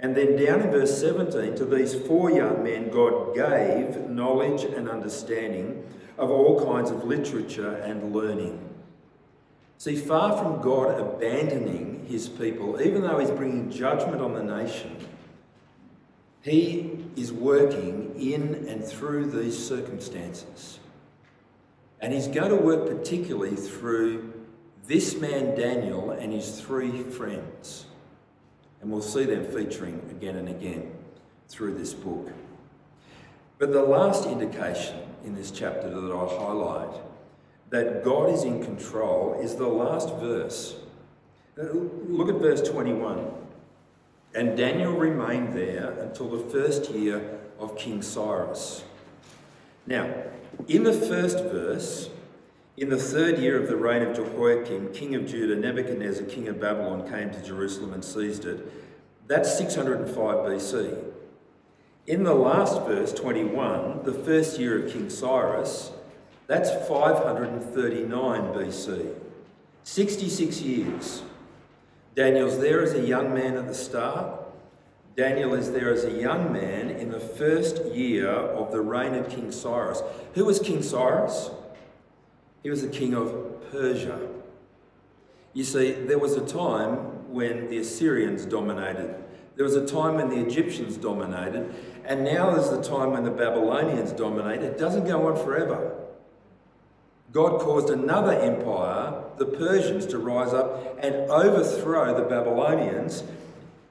And 0.00 0.16
then 0.16 0.36
down 0.36 0.62
in 0.62 0.70
verse 0.70 0.98
17, 1.00 1.56
to 1.56 1.64
these 1.64 1.94
four 1.94 2.30
young 2.30 2.64
men, 2.64 2.90
God 2.90 3.34
gave 3.34 4.08
knowledge 4.08 4.64
and 4.64 4.88
understanding 4.88 5.84
of 6.18 6.30
all 6.30 6.64
kinds 6.64 6.90
of 6.90 7.04
literature 7.04 7.74
and 7.76 8.12
learning. 8.12 8.58
See, 9.78 9.96
far 9.96 10.36
from 10.36 10.60
God 10.60 11.00
abandoning 11.00 12.04
his 12.08 12.28
people, 12.28 12.82
even 12.82 13.02
though 13.02 13.18
he's 13.18 13.30
bringing 13.30 13.70
judgment 13.70 14.20
on 14.20 14.34
the 14.34 14.42
nation, 14.42 14.96
he 16.42 17.06
is 17.16 17.32
working 17.32 18.14
in 18.18 18.66
and 18.68 18.84
through 18.84 19.30
these 19.30 19.56
circumstances. 19.56 20.79
And 22.00 22.12
he's 22.12 22.28
going 22.28 22.50
to 22.50 22.56
work 22.56 22.86
particularly 22.86 23.56
through 23.56 24.32
this 24.86 25.20
man 25.20 25.54
Daniel 25.54 26.10
and 26.10 26.32
his 26.32 26.60
three 26.60 27.02
friends. 27.02 27.86
And 28.80 28.90
we'll 28.90 29.02
see 29.02 29.24
them 29.24 29.44
featuring 29.44 30.00
again 30.10 30.36
and 30.36 30.48
again 30.48 30.92
through 31.48 31.74
this 31.74 31.92
book. 31.92 32.32
But 33.58 33.72
the 33.72 33.82
last 33.82 34.26
indication 34.26 34.98
in 35.24 35.34
this 35.34 35.50
chapter 35.50 35.90
that 35.90 36.12
I 36.12 36.26
highlight 36.26 37.02
that 37.68 38.02
God 38.02 38.30
is 38.30 38.42
in 38.44 38.64
control 38.64 39.38
is 39.40 39.54
the 39.54 39.68
last 39.68 40.14
verse. 40.16 40.76
Uh, 41.58 41.66
look 42.08 42.28
at 42.28 42.36
verse 42.36 42.68
21. 42.68 43.30
And 44.34 44.56
Daniel 44.56 44.92
remained 44.92 45.52
there 45.54 45.92
until 46.00 46.28
the 46.30 46.50
first 46.50 46.90
year 46.90 47.38
of 47.58 47.76
King 47.76 48.02
Cyrus. 48.02 48.82
Now, 49.86 50.12
in 50.68 50.84
the 50.84 50.92
first 50.92 51.38
verse, 51.38 52.10
in 52.76 52.88
the 52.88 52.96
third 52.96 53.38
year 53.38 53.60
of 53.60 53.68
the 53.68 53.76
reign 53.76 54.02
of 54.02 54.16
Jehoiakim, 54.16 54.92
king 54.92 55.14
of 55.14 55.26
Judah, 55.26 55.56
Nebuchadnezzar, 55.56 56.26
king 56.26 56.48
of 56.48 56.60
Babylon, 56.60 57.08
came 57.10 57.30
to 57.30 57.42
Jerusalem 57.42 57.92
and 57.92 58.04
seized 58.04 58.44
it. 58.44 58.72
That's 59.26 59.56
605 59.58 60.14
BC. 60.16 61.04
In 62.06 62.24
the 62.24 62.34
last 62.34 62.80
verse, 62.86 63.12
21, 63.12 64.04
the 64.04 64.12
first 64.12 64.58
year 64.58 64.84
of 64.84 64.92
King 64.92 65.10
Cyrus, 65.10 65.92
that's 66.46 66.70
539 66.88 68.10
BC. 68.54 69.14
66 69.84 70.60
years. 70.62 71.22
Daniel's 72.16 72.58
there 72.58 72.82
as 72.82 72.94
a 72.94 73.00
young 73.00 73.32
man 73.32 73.56
at 73.56 73.68
the 73.68 73.74
start. 73.74 74.39
Daniel 75.16 75.54
is 75.54 75.72
there 75.72 75.92
as 75.92 76.04
a 76.04 76.12
young 76.12 76.52
man 76.52 76.90
in 76.90 77.10
the 77.10 77.20
first 77.20 77.84
year 77.86 78.28
of 78.28 78.70
the 78.70 78.80
reign 78.80 79.14
of 79.14 79.28
King 79.28 79.50
Cyrus. 79.50 80.02
Who 80.34 80.44
was 80.44 80.58
King 80.60 80.82
Cyrus? 80.82 81.50
He 82.62 82.70
was 82.70 82.82
the 82.82 82.88
king 82.88 83.14
of 83.14 83.70
Persia. 83.70 84.28
You 85.52 85.64
see, 85.64 85.92
there 85.92 86.18
was 86.18 86.34
a 86.34 86.46
time 86.46 87.32
when 87.32 87.68
the 87.68 87.78
Assyrians 87.78 88.44
dominated. 88.44 89.14
There 89.56 89.64
was 89.64 89.74
a 89.74 89.86
time 89.86 90.14
when 90.14 90.28
the 90.28 90.38
Egyptians 90.46 90.96
dominated. 90.96 91.74
And 92.04 92.24
now 92.24 92.50
there's 92.50 92.70
the 92.70 92.82
time 92.82 93.12
when 93.12 93.24
the 93.24 93.30
Babylonians 93.30 94.12
dominate. 94.12 94.62
It 94.62 94.78
doesn't 94.78 95.06
go 95.06 95.28
on 95.28 95.44
forever. 95.44 95.96
God 97.32 97.60
caused 97.60 97.90
another 97.90 98.32
empire, 98.32 99.22
the 99.38 99.46
Persians, 99.46 100.06
to 100.06 100.18
rise 100.18 100.52
up 100.52 100.98
and 101.00 101.14
overthrow 101.30 102.16
the 102.16 102.28
Babylonians 102.28 103.22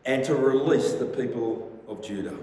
and 0.06 0.24
to 0.25 0.36
release 0.36 0.94
the 0.94 1.06
people 1.06 1.72
of 1.88 2.03
Judah. 2.03 2.38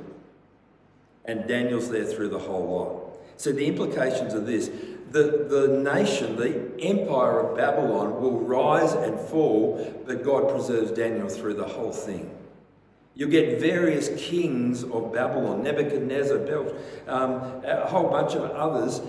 And 1.25 1.47
Daniel's 1.49 1.91
there 1.91 2.05
through 2.05 2.29
the 2.29 2.39
whole 2.39 2.67
lot. 2.67 3.03
So, 3.39 3.53
the 3.53 3.67
implications 3.67 4.33
of 4.33 4.47
this 4.47 4.71
the, 5.11 5.47
the 5.49 5.69
nation, 5.83 6.37
the 6.37 6.73
empire 6.81 7.41
of 7.41 7.57
Babylon, 7.57 8.21
will 8.21 8.41
rise 8.41 8.93
and 8.93 9.19
fall, 9.19 10.03
but 10.07 10.25
God 10.25 10.51
preserves 10.51 10.91
Daniel 10.93 11.29
through 11.29 11.55
the 11.55 11.67
whole 11.67 11.93
thing. 11.93 12.31
You 13.15 13.29
get 13.29 13.61
various 13.61 14.11
kings 14.21 14.85
of 14.85 15.13
Babylon, 15.13 15.63
Nebuchadnezzar, 15.63 16.39
Bel, 16.39 16.75
um, 17.09 17.65
a 17.65 17.87
whole 17.87 18.11
bunch 18.11 18.35
of 18.35 18.51
others, 18.51 19.01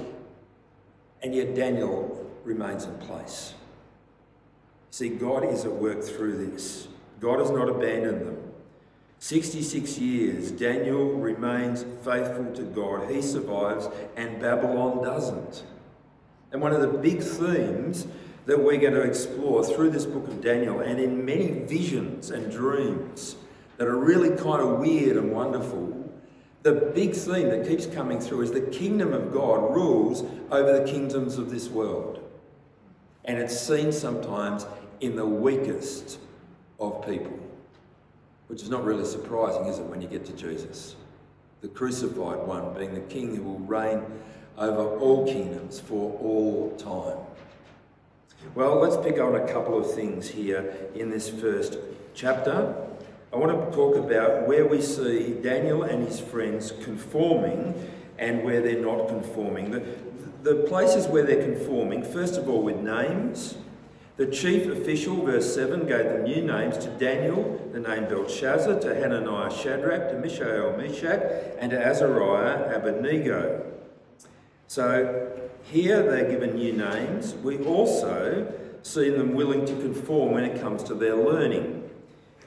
and 1.22 1.36
yet 1.36 1.56
Daniel 1.56 2.25
remains 2.44 2.86
in 2.86 2.98
place. 3.00 3.54
See, 4.92 5.10
God 5.10 5.44
is 5.44 5.66
at 5.66 5.74
work 5.74 6.04
through 6.04 6.48
this. 6.48 6.88
God 7.19 7.39
has 7.39 7.51
not 7.51 7.69
abandoned 7.69 8.25
them. 8.25 8.38
66 9.19 9.97
years, 9.97 10.51
Daniel 10.51 11.13
remains 11.13 11.83
faithful 12.03 12.53
to 12.53 12.62
God. 12.63 13.09
He 13.09 13.21
survives, 13.21 13.88
and 14.15 14.39
Babylon 14.39 15.03
doesn't. 15.03 15.63
And 16.51 16.62
one 16.62 16.71
of 16.71 16.81
the 16.81 16.97
big 16.97 17.21
themes 17.21 18.07
that 18.45 18.63
we're 18.63 18.77
going 18.77 18.93
to 18.93 19.01
explore 19.01 19.63
through 19.63 19.89
this 19.89 20.05
book 20.05 20.27
of 20.27 20.41
Daniel 20.41 20.79
and 20.79 21.00
in 21.00 21.25
many 21.25 21.51
visions 21.51 22.29
and 22.29 22.51
dreams 22.51 23.36
that 23.77 23.88
are 23.88 23.97
really 23.97 24.29
kind 24.29 24.62
of 24.62 24.79
weird 24.79 25.17
and 25.17 25.31
wonderful 25.31 25.97
the 26.67 26.91
big 26.93 27.13
theme 27.13 27.47
that 27.50 27.65
keeps 27.65 27.86
coming 27.86 28.19
through 28.19 28.41
is 28.41 28.51
the 28.51 28.59
kingdom 28.59 29.13
of 29.13 29.31
God 29.31 29.74
rules 29.74 30.24
over 30.51 30.77
the 30.77 30.83
kingdoms 30.83 31.38
of 31.38 31.50
this 31.50 31.69
world. 31.69 32.21
And 33.24 33.38
it's 33.38 33.57
seen 33.57 33.93
sometimes 33.93 34.65
in 35.00 35.15
the 35.15 35.25
weakest 35.25 36.19
of 36.79 37.05
people, 37.05 37.38
which 38.48 38.62
is 38.62 38.69
not 38.69 38.84
really 38.84 39.05
surprising, 39.05 39.65
is 39.65 39.79
it, 39.79 39.86
when 39.86 40.01
you 40.01 40.07
get 40.07 40.25
to 40.25 40.34
Jesus? 40.34 40.96
The 41.62 41.67
crucified 41.67 42.46
one 42.46 42.74
being 42.74 42.93
the 42.93 43.01
king 43.01 43.36
who 43.36 43.43
will 43.43 43.60
reign 43.60 44.03
over 44.57 44.98
all 45.00 45.25
kingdoms 45.25 45.79
for 45.79 46.17
all 46.19 46.75
time. 46.77 47.17
Well, 48.55 48.75
let's 48.79 48.98
pick 48.98 49.19
on 49.19 49.36
a 49.36 49.51
couple 49.51 49.77
of 49.77 49.93
things 49.93 50.27
here 50.29 50.74
in 50.96 51.10
this 51.10 51.29
first 51.29 51.77
chapter. 52.13 52.75
I 53.34 53.36
want 53.36 53.51
to 53.51 53.75
talk 53.75 53.96
about 53.98 54.48
where 54.48 54.65
we 54.65 54.81
see 54.81 55.34
Daniel 55.41 55.84
and 55.84 56.07
his 56.07 56.19
friends 56.19 56.72
conforming 56.84 57.74
and 58.17 58.43
where 58.43 58.62
they're 58.62 58.81
not 58.81 59.07
conforming. 59.07 59.72
The, 59.72 59.84
the 60.43 60.55
places 60.63 61.07
where 61.07 61.24
they're 61.24 61.43
conforming, 61.43 62.03
first 62.03 62.38
of 62.38 62.48
all, 62.48 62.62
with 62.62 62.77
names. 62.77 63.57
The 64.17 64.25
chief 64.25 64.65
official, 64.65 65.24
verse 65.24 65.53
7, 65.53 65.86
gave 65.86 66.05
them 66.05 66.24
new 66.24 66.41
names 66.41 66.79
to 66.79 66.89
Daniel, 66.89 67.69
the 67.71 67.79
name 67.79 68.05
Belshazzar, 68.05 68.79
to 68.79 68.95
Hananiah 68.95 69.51
Shadrach, 69.51 70.09
to 70.09 70.17
Mishael 70.17 70.75
Meshach, 70.75 71.21
and 71.59 71.69
to 71.69 71.79
Azariah 71.79 72.75
Abednego. 72.75 73.63
So 74.65 75.31
here 75.62 76.01
they're 76.01 76.31
given 76.31 76.55
new 76.55 76.74
names. 76.74 77.36
We 77.36 77.59
also 77.59 78.51
see 78.81 79.12
them 79.12 79.36
willing 79.36 79.67
to 79.67 79.74
conform 79.74 80.33
when 80.33 80.45
it 80.45 80.59
comes 80.59 80.81
to 80.86 80.95
their 80.95 81.15
learning. 81.15 81.88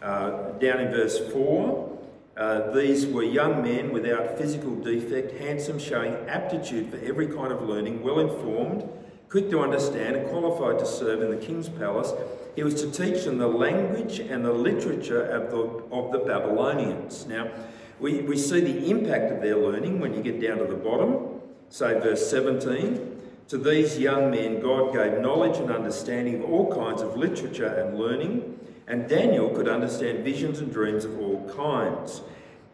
Uh, 0.02 0.50
down 0.58 0.80
in 0.80 0.90
verse 0.90 1.20
4, 1.32 1.98
uh, 2.36 2.70
these 2.72 3.06
were 3.06 3.22
young 3.22 3.62
men 3.62 3.92
without 3.92 4.36
physical 4.36 4.74
defect, 4.74 5.38
handsome, 5.38 5.78
showing 5.78 6.14
aptitude 6.26 6.90
for 6.90 6.96
every 7.06 7.28
kind 7.28 7.52
of 7.52 7.62
learning, 7.62 8.02
well 8.02 8.18
informed, 8.18 8.88
quick 9.30 9.49
to 9.49 9.60
understand, 9.60 10.16
and 10.16 10.28
qualified 10.28 10.78
to 10.80 10.87
serve 10.87 11.22
in 11.22 11.30
the 11.30 11.37
king's 11.37 11.68
palace. 11.68 12.12
He 12.56 12.64
was 12.64 12.75
to 12.82 12.90
teach 12.90 13.25
them 13.25 13.38
the 13.38 13.46
language 13.46 14.18
and 14.18 14.44
the 14.44 14.52
literature 14.52 15.22
of 15.22 15.50
the, 15.52 15.94
of 15.94 16.10
the 16.10 16.18
Babylonians. 16.18 17.26
Now, 17.26 17.49
we, 18.00 18.22
we 18.22 18.37
see 18.37 18.60
the 18.60 18.90
impact 18.90 19.32
of 19.32 19.40
their 19.40 19.56
learning 19.56 20.00
when 20.00 20.14
you 20.14 20.22
get 20.22 20.40
down 20.40 20.58
to 20.58 20.64
the 20.64 20.75
bottom. 20.75 21.40
Say, 21.68 21.94
verse 22.00 22.28
17. 22.28 23.20
To 23.49 23.58
these 23.58 23.99
young 23.99 24.30
men, 24.32 24.60
God 24.60 24.92
gave 24.92 25.20
knowledge 25.20 25.58
and 25.58 25.70
understanding 25.70 26.42
of 26.42 26.50
all 26.50 26.72
kinds 26.72 27.00
of 27.02 27.16
literature 27.16 27.66
and 27.66 27.99
learning. 27.99 28.58
And 28.88 29.08
Daniel 29.08 29.50
could 29.50 29.68
understand 29.68 30.25
visions 30.25 30.58
and 30.58 30.72
dreams 30.72 31.04
of 31.04 31.16
all 31.20 31.49
kinds. 31.54 32.22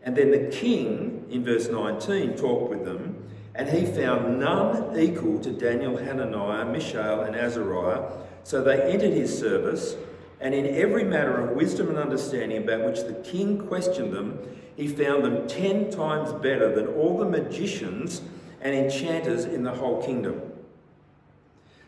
And 0.05 0.17
then 0.17 0.31
the 0.31 0.51
king, 0.51 1.27
in 1.31 1.45
verse 1.45 1.69
19, 1.69 2.37
talked 2.37 2.71
with 2.71 2.85
them, 2.87 3.23
and 3.57 3.71
he 3.71 3.87
found 3.87 4.39
none 4.39 4.99
equal 4.99 5.41
to 5.41 5.51
Daniel, 5.51 5.97
Hananiah, 5.97 6.67
Mishael, 6.67 7.23
and 7.23 7.35
Azariah. 7.35 8.03
So 8.45 8.63
they 8.63 8.83
entered 8.83 9.15
his 9.15 9.37
service, 9.37 9.97
and 10.41 10.55
in 10.55 10.67
every 10.77 11.05
matter 11.05 11.39
of 11.39 11.57
wisdom 11.57 11.89
and 11.89 11.99
understanding 11.99 12.63
about 12.63 12.85
which 12.85 13.01
the 13.01 13.15
king 13.15 13.67
questioned 13.67 14.13
them, 14.13 14.39
he 14.77 14.87
found 14.87 15.25
them 15.25 15.49
ten 15.49 15.91
times 15.91 16.33
better 16.35 16.75
than 16.75 16.87
all 16.89 17.19
the 17.19 17.25
magicians 17.25 18.21
and 18.61 18.75
enchanters 18.75 19.47
in 19.47 19.63
the 19.63 19.73
whole 19.73 20.03
kingdom. 20.03 20.43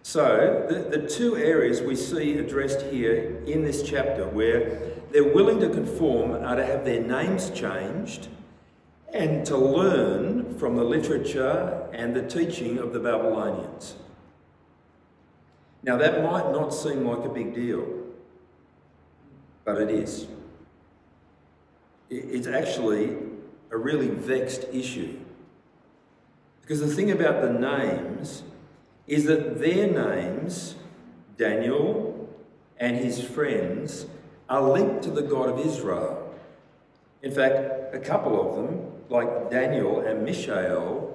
So, 0.02 0.66
the, 0.70 0.98
the 0.98 1.06
two 1.06 1.36
areas 1.36 1.82
we 1.82 1.94
see 1.94 2.38
addressed 2.38 2.80
here 2.86 3.42
in 3.46 3.62
this 3.62 3.82
chapter 3.82 4.26
where 4.26 4.80
they're 5.10 5.34
willing 5.34 5.60
to 5.60 5.68
conform 5.68 6.32
are 6.32 6.56
to 6.56 6.64
have 6.64 6.86
their 6.86 7.02
names 7.02 7.50
changed 7.50 8.28
and 9.12 9.44
to 9.46 9.56
learn 9.56 10.58
from 10.58 10.76
the 10.76 10.84
literature 10.84 11.88
and 11.92 12.14
the 12.14 12.22
teaching 12.22 12.78
of 12.78 12.92
the 12.92 13.00
Babylonians. 13.00 13.94
Now, 15.82 15.96
that 15.96 16.22
might 16.22 16.50
not 16.52 16.74
seem 16.74 17.06
like 17.06 17.24
a 17.24 17.28
big 17.28 17.54
deal, 17.54 17.86
but 19.64 19.80
it 19.80 19.90
is. 19.90 20.26
It's 22.10 22.46
actually 22.46 23.16
a 23.70 23.76
really 23.76 24.08
vexed 24.08 24.64
issue. 24.72 25.18
Because 26.60 26.80
the 26.80 26.88
thing 26.88 27.10
about 27.10 27.42
the 27.42 27.52
names 27.52 28.42
is 29.06 29.24
that 29.24 29.58
their 29.58 29.86
names, 29.86 30.74
Daniel 31.36 32.28
and 32.78 32.96
his 32.96 33.22
friends, 33.22 34.06
are 34.48 34.62
linked 34.62 35.02
to 35.04 35.10
the 35.10 35.22
God 35.22 35.48
of 35.48 35.64
Israel. 35.64 36.34
In 37.22 37.32
fact, 37.32 37.94
a 37.94 37.98
couple 37.98 38.40
of 38.40 38.56
them, 38.56 38.97
like 39.08 39.50
Daniel 39.50 40.00
and 40.00 40.24
Mishael, 40.24 41.14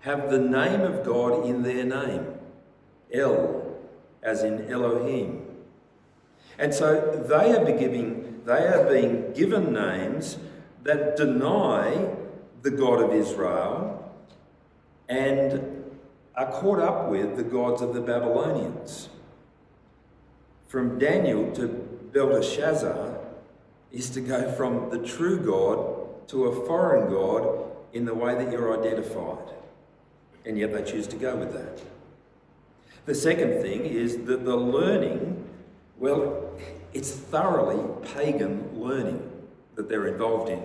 have 0.00 0.30
the 0.30 0.38
name 0.38 0.82
of 0.82 1.04
God 1.04 1.46
in 1.46 1.62
their 1.62 1.84
name 1.84 2.26
El, 3.12 3.78
as 4.22 4.42
in 4.42 4.70
Elohim. 4.70 5.46
And 6.58 6.74
so 6.74 7.24
they 7.28 7.52
are, 7.52 7.64
they 7.64 8.66
are 8.66 8.88
being 8.88 9.32
given 9.32 9.72
names 9.72 10.38
that 10.82 11.16
deny 11.16 12.08
the 12.62 12.70
God 12.70 13.02
of 13.02 13.12
Israel 13.12 14.12
and 15.08 15.84
are 16.36 16.50
caught 16.50 16.80
up 16.80 17.08
with 17.08 17.36
the 17.36 17.42
gods 17.42 17.82
of 17.82 17.94
the 17.94 18.00
Babylonians. 18.00 19.08
From 20.66 20.98
Daniel 20.98 21.52
to 21.52 21.68
Belteshazzar 22.12 23.18
is 23.92 24.10
to 24.10 24.20
go 24.20 24.50
from 24.52 24.90
the 24.90 24.98
true 24.98 25.38
God 25.38 26.03
to 26.28 26.44
a 26.44 26.66
foreign 26.66 27.10
God 27.10 27.70
in 27.92 28.04
the 28.04 28.14
way 28.14 28.34
that 28.34 28.50
you're 28.50 28.78
identified. 28.78 29.54
And 30.44 30.58
yet 30.58 30.72
they 30.72 30.82
choose 30.82 31.06
to 31.08 31.16
go 31.16 31.36
with 31.36 31.52
that. 31.52 31.80
The 33.06 33.14
second 33.14 33.60
thing 33.60 33.84
is 33.84 34.18
that 34.24 34.44
the 34.44 34.56
learning, 34.56 35.44
well, 35.98 36.50
it's 36.92 37.10
thoroughly 37.10 37.82
pagan 38.14 38.80
learning 38.80 39.30
that 39.74 39.88
they're 39.88 40.06
involved 40.06 40.50
in. 40.50 40.62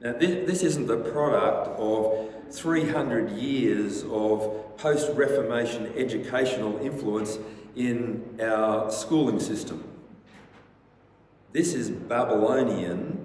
Now, 0.00 0.12
this, 0.12 0.46
this 0.46 0.62
isn't 0.62 0.86
the 0.86 0.96
product 0.96 1.68
of 1.78 2.30
300 2.50 3.32
years 3.32 4.04
of 4.04 4.76
post 4.76 5.10
Reformation 5.14 5.92
educational 5.96 6.78
influence 6.78 7.38
in 7.76 8.38
our 8.40 8.90
schooling 8.90 9.40
system. 9.40 9.84
This 11.52 11.74
is 11.74 11.90
Babylonian 11.90 13.23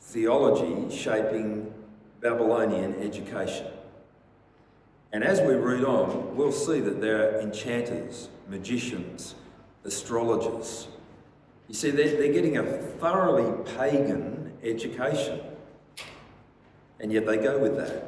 theology 0.00 0.94
shaping 0.94 1.72
Babylonian 2.20 2.94
education. 3.02 3.66
And 5.12 5.24
as 5.24 5.40
we 5.40 5.54
read 5.54 5.84
on, 5.84 6.36
we'll 6.36 6.52
see 6.52 6.80
that 6.80 7.00
there 7.00 7.36
are 7.36 7.40
enchanters, 7.40 8.28
magicians, 8.48 9.34
astrologers. 9.84 10.88
You 11.68 11.74
see, 11.74 11.90
they're, 11.90 12.16
they're 12.16 12.32
getting 12.32 12.58
a 12.58 12.64
thoroughly 12.64 13.64
pagan 13.76 14.52
education. 14.62 15.40
And 17.00 17.12
yet 17.12 17.26
they 17.26 17.38
go 17.38 17.58
with 17.58 17.76
that. 17.76 18.04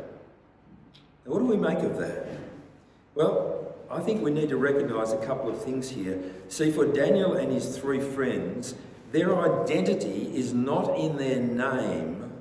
Now, 1.24 1.32
what 1.32 1.38
do 1.38 1.46
we 1.46 1.56
make 1.56 1.78
of 1.78 1.98
that? 1.98 2.26
Well, 3.14 3.74
I 3.90 4.00
think 4.00 4.22
we 4.22 4.30
need 4.30 4.48
to 4.50 4.56
recognise 4.56 5.12
a 5.12 5.18
couple 5.18 5.50
of 5.50 5.62
things 5.62 5.90
here. 5.90 6.18
See, 6.48 6.70
for 6.70 6.86
Daniel 6.86 7.34
and 7.34 7.52
his 7.52 7.76
three 7.76 8.00
friends, 8.00 8.74
their 9.12 9.62
identity 9.62 10.32
is 10.34 10.54
not 10.54 10.98
in 10.98 11.18
their 11.18 11.40
name, 11.40 12.32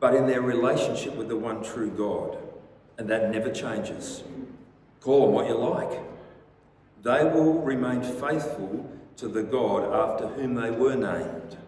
but 0.00 0.14
in 0.14 0.26
their 0.26 0.40
relationship 0.40 1.14
with 1.14 1.28
the 1.28 1.36
one 1.36 1.62
true 1.62 1.90
God. 1.90 2.38
And 2.98 3.08
that 3.08 3.30
never 3.30 3.50
changes. 3.50 4.24
Call 5.00 5.26
them 5.26 5.34
what 5.34 5.48
you 5.48 5.56
like. 5.56 6.00
They 7.02 7.24
will 7.24 7.60
remain 7.60 8.02
faithful 8.02 8.90
to 9.16 9.28
the 9.28 9.42
God 9.42 9.92
after 9.92 10.28
whom 10.28 10.54
they 10.54 10.70
were 10.70 10.94
named. 10.94 11.58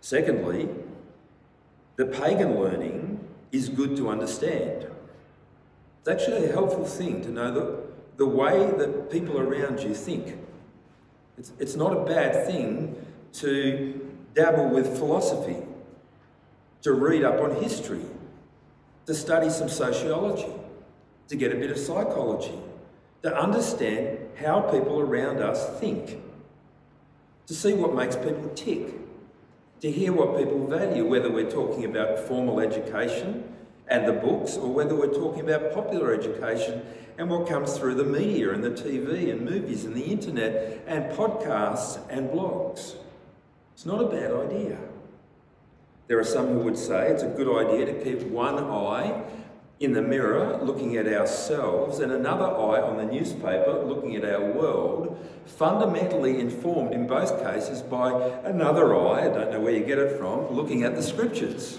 Secondly, 0.00 0.68
the 1.96 2.06
pagan 2.06 2.60
learning 2.60 3.26
is 3.50 3.68
good 3.68 3.96
to 3.96 4.08
understand. 4.08 4.86
It's 6.00 6.08
actually 6.08 6.46
a 6.46 6.52
helpful 6.52 6.84
thing 6.84 7.22
to 7.22 7.30
know 7.30 7.52
the, 7.52 7.82
the 8.16 8.26
way 8.26 8.70
that 8.78 9.10
people 9.10 9.38
around 9.38 9.80
you 9.80 9.94
think. 9.94 10.45
It's, 11.38 11.52
it's 11.58 11.76
not 11.76 11.96
a 11.96 12.04
bad 12.04 12.46
thing 12.46 12.94
to 13.34 14.14
dabble 14.34 14.68
with 14.68 14.98
philosophy, 14.98 15.56
to 16.82 16.92
read 16.92 17.24
up 17.24 17.40
on 17.40 17.62
history, 17.62 18.04
to 19.06 19.14
study 19.14 19.50
some 19.50 19.68
sociology, 19.68 20.52
to 21.28 21.36
get 21.36 21.52
a 21.52 21.56
bit 21.56 21.70
of 21.70 21.78
psychology, 21.78 22.58
to 23.22 23.36
understand 23.36 24.18
how 24.38 24.60
people 24.60 25.00
around 25.00 25.38
us 25.38 25.78
think, 25.80 26.20
to 27.46 27.54
see 27.54 27.74
what 27.74 27.94
makes 27.94 28.16
people 28.16 28.50
tick 28.54 28.94
to 29.80 29.90
hear 29.90 30.12
what 30.12 30.36
people 30.38 30.66
value, 30.66 31.06
whether 31.06 31.30
we're 31.30 31.50
talking 31.50 31.84
about 31.84 32.18
formal 32.18 32.60
education 32.60 33.44
and 33.88 34.06
the 34.06 34.12
books, 34.12 34.56
or 34.56 34.72
whether 34.72 34.94
we're 34.94 35.12
talking 35.12 35.48
about 35.48 35.72
popular 35.72 36.12
education 36.12 36.84
and 37.18 37.30
what 37.30 37.48
comes 37.48 37.78
through 37.78 37.94
the 37.94 38.04
media 38.04 38.52
and 38.52 38.62
the 38.62 38.70
TV 38.70 39.30
and 39.30 39.42
movies 39.42 39.84
and 39.84 39.94
the 39.94 40.04
internet 40.04 40.82
and 40.86 41.10
podcasts 41.12 41.98
and 42.10 42.30
blogs. 42.30 42.96
It's 43.74 43.86
not 43.86 44.02
a 44.02 44.08
bad 44.08 44.32
idea. 44.32 44.78
There 46.08 46.18
are 46.18 46.24
some 46.24 46.48
who 46.48 46.58
would 46.60 46.78
say 46.78 47.08
it's 47.08 47.22
a 47.22 47.28
good 47.28 47.48
idea 47.48 47.86
to 47.86 48.04
keep 48.04 48.22
one 48.28 48.58
eye 48.58 49.24
in 49.80 49.92
the 49.92 50.00
mirror 50.00 50.58
looking 50.62 50.96
at 50.96 51.06
ourselves 51.06 51.98
and 51.98 52.10
another 52.10 52.44
eye 52.44 52.80
on 52.80 52.96
the 52.96 53.04
newspaper 53.04 53.82
looking 53.84 54.16
at 54.16 54.24
our 54.24 54.52
world, 54.52 55.18
fundamentally 55.44 56.40
informed 56.40 56.92
in 56.92 57.06
both 57.06 57.42
cases 57.42 57.82
by 57.82 58.10
another 58.44 58.94
eye, 58.96 59.26
I 59.26 59.28
don't 59.28 59.50
know 59.50 59.60
where 59.60 59.74
you 59.74 59.84
get 59.84 59.98
it 59.98 60.18
from, 60.18 60.48
looking 60.50 60.82
at 60.84 60.94
the 60.94 61.02
scriptures. 61.02 61.78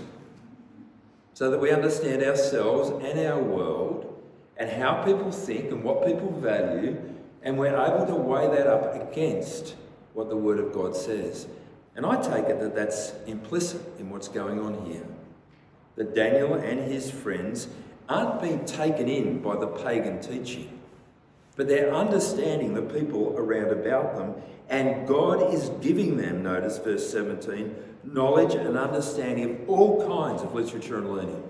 So 1.37 1.51
that 1.51 1.61
we 1.61 1.69
understand 1.69 2.23
ourselves 2.23 2.89
and 3.05 3.19
our 3.19 3.39
world 3.39 4.11
and 4.57 4.71
how 4.71 5.03
people 5.03 5.31
think 5.31 5.69
and 5.69 5.83
what 5.83 6.03
people 6.03 6.31
value, 6.31 6.99
and 7.43 7.59
we're 7.59 7.79
able 7.79 8.07
to 8.07 8.15
weigh 8.15 8.47
that 8.47 8.65
up 8.65 8.95
against 8.95 9.75
what 10.15 10.29
the 10.29 10.35
Word 10.35 10.57
of 10.57 10.73
God 10.73 10.95
says. 10.95 11.45
And 11.95 12.07
I 12.07 12.19
take 12.19 12.45
it 12.45 12.59
that 12.59 12.73
that's 12.73 13.13
implicit 13.27 13.83
in 13.99 14.09
what's 14.09 14.27
going 14.27 14.59
on 14.59 14.83
here. 14.87 15.05
That 15.95 16.15
Daniel 16.15 16.55
and 16.55 16.91
his 16.91 17.11
friends 17.11 17.67
aren't 18.09 18.41
being 18.41 18.65
taken 18.65 19.07
in 19.07 19.39
by 19.39 19.57
the 19.57 19.67
pagan 19.67 20.19
teaching, 20.19 20.79
but 21.55 21.67
they're 21.67 21.93
understanding 21.93 22.73
the 22.73 22.81
people 22.81 23.35
around 23.37 23.69
about 23.69 24.15
them, 24.15 24.33
and 24.69 25.07
God 25.07 25.53
is 25.53 25.69
giving 25.81 26.17
them, 26.17 26.41
notice 26.41 26.79
verse 26.79 27.07
17, 27.11 27.75
knowledge 28.13 28.55
and 28.55 28.77
understanding 28.77 29.51
of 29.51 29.69
all 29.69 30.07
kinds 30.07 30.41
of 30.41 30.53
literature 30.53 30.97
and 30.97 31.11
learning. 31.11 31.43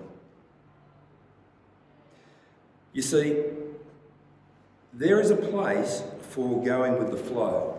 You 2.92 3.02
see, 3.02 3.44
there 4.92 5.20
is 5.20 5.30
a 5.30 5.36
place 5.36 6.02
for 6.30 6.64
going 6.64 6.98
with 6.98 7.10
the 7.10 7.16
flow, 7.16 7.78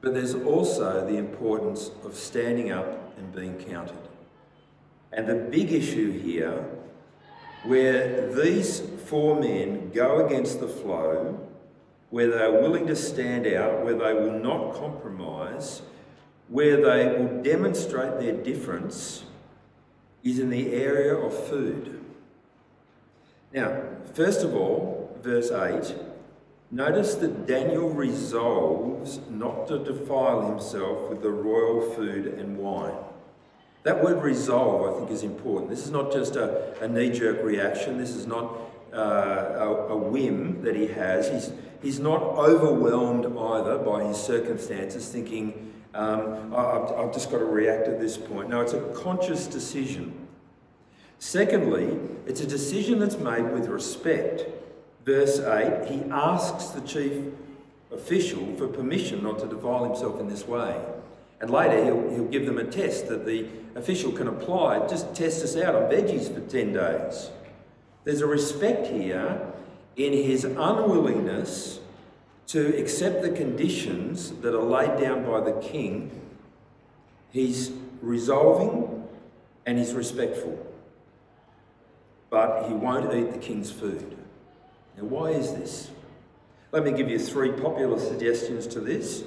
but 0.00 0.14
there's 0.14 0.34
also 0.34 1.06
the 1.06 1.16
importance 1.16 1.90
of 2.04 2.16
standing 2.16 2.72
up 2.72 3.16
and 3.18 3.32
being 3.34 3.56
counted. 3.58 3.98
And 5.12 5.28
the 5.28 5.34
big 5.34 5.72
issue 5.72 6.18
here, 6.18 6.64
where 7.64 8.32
these 8.34 8.80
four 9.06 9.38
men 9.38 9.90
go 9.90 10.26
against 10.26 10.60
the 10.60 10.68
flow, 10.68 11.46
where 12.08 12.28
they 12.28 12.42
are 12.42 12.60
willing 12.60 12.86
to 12.86 12.96
stand 12.96 13.46
out, 13.46 13.84
where 13.84 13.94
they 13.94 14.14
will 14.14 14.38
not 14.38 14.74
compromise, 14.74 15.82
where 16.50 16.76
they 16.76 17.16
will 17.16 17.42
demonstrate 17.42 18.18
their 18.18 18.32
difference, 18.32 19.24
is 20.22 20.38
in 20.38 20.50
the 20.50 20.74
area 20.74 21.14
of 21.14 21.32
food. 21.46 22.04
Now, 23.52 23.82
first 24.14 24.42
of 24.42 24.54
all, 24.54 25.16
verse 25.22 25.50
8, 25.50 25.94
notice 26.70 27.14
that 27.14 27.46
Daniel 27.46 27.88
resolves 27.88 29.20
not 29.30 29.68
to 29.68 29.78
defile 29.78 30.50
himself 30.50 31.08
with 31.08 31.22
the 31.22 31.30
royal 31.30 31.90
food 31.92 32.26
and 32.26 32.58
wine. 32.58 32.94
That 33.84 34.02
word 34.02 34.22
resolve, 34.22 34.92
I 34.92 34.98
think, 34.98 35.10
is 35.10 35.22
important. 35.22 35.70
This 35.70 35.84
is 35.84 35.90
not 35.90 36.12
just 36.12 36.36
a, 36.36 36.78
a 36.82 36.88
knee 36.88 37.10
jerk 37.10 37.42
reaction, 37.42 37.96
this 37.96 38.10
is 38.10 38.26
not 38.26 38.56
uh, 38.92 39.54
a, 39.56 39.66
a, 39.90 39.96
whim 39.96 40.62
that 40.62 40.74
he 40.74 40.88
has. 40.88 41.30
He's, 41.30 41.52
he's 41.80 42.00
not 42.00 42.20
overwhelmed 42.20 43.24
either 43.24 43.78
by 43.78 44.04
his 44.04 44.18
circumstances, 44.18 45.08
thinking, 45.08 45.69
um, 45.94 46.54
I've, 46.54 46.92
I've 46.92 47.12
just 47.12 47.30
got 47.30 47.38
to 47.38 47.44
react 47.44 47.88
at 47.88 48.00
this 48.00 48.16
point. 48.16 48.48
No, 48.48 48.60
it's 48.60 48.72
a 48.72 48.80
conscious 48.94 49.46
decision. 49.46 50.28
Secondly, 51.18 51.98
it's 52.26 52.40
a 52.40 52.46
decision 52.46 52.98
that's 52.98 53.18
made 53.18 53.50
with 53.50 53.66
respect. 53.66 54.44
Verse 55.04 55.40
8, 55.40 55.90
he 55.90 56.02
asks 56.10 56.66
the 56.66 56.80
chief 56.82 57.32
official 57.92 58.54
for 58.56 58.68
permission 58.68 59.22
not 59.22 59.38
to 59.40 59.46
defile 59.46 59.84
himself 59.84 60.20
in 60.20 60.28
this 60.28 60.46
way. 60.46 60.80
And 61.40 61.50
later 61.50 61.84
he'll, 61.84 62.10
he'll 62.10 62.28
give 62.28 62.46
them 62.46 62.58
a 62.58 62.64
test 62.64 63.08
that 63.08 63.26
the 63.26 63.46
official 63.74 64.12
can 64.12 64.28
apply. 64.28 64.86
Just 64.86 65.14
test 65.14 65.42
us 65.42 65.56
out 65.56 65.74
on 65.74 65.82
veggies 65.90 66.32
for 66.32 66.40
10 66.40 66.72
days. 66.72 67.30
There's 68.04 68.20
a 68.20 68.26
respect 68.26 68.86
here 68.86 69.40
in 69.96 70.12
his 70.12 70.44
unwillingness 70.44 71.80
to 72.50 72.76
accept 72.80 73.22
the 73.22 73.30
conditions 73.30 74.32
that 74.40 74.52
are 74.52 74.64
laid 74.64 75.00
down 75.00 75.24
by 75.24 75.40
the 75.40 75.52
king. 75.60 76.10
He's 77.30 77.70
resolving 78.02 79.06
and 79.64 79.78
he's 79.78 79.92
respectful. 79.92 80.58
But 82.28 82.66
he 82.66 82.74
won't 82.74 83.14
eat 83.14 83.30
the 83.30 83.38
king's 83.38 83.70
food. 83.70 84.16
Now, 84.96 85.04
why 85.04 85.30
is 85.30 85.52
this? 85.52 85.90
Let 86.72 86.82
me 86.82 86.90
give 86.90 87.08
you 87.08 87.20
three 87.20 87.52
popular 87.52 88.00
suggestions 88.00 88.66
to 88.68 88.80
this. 88.80 89.22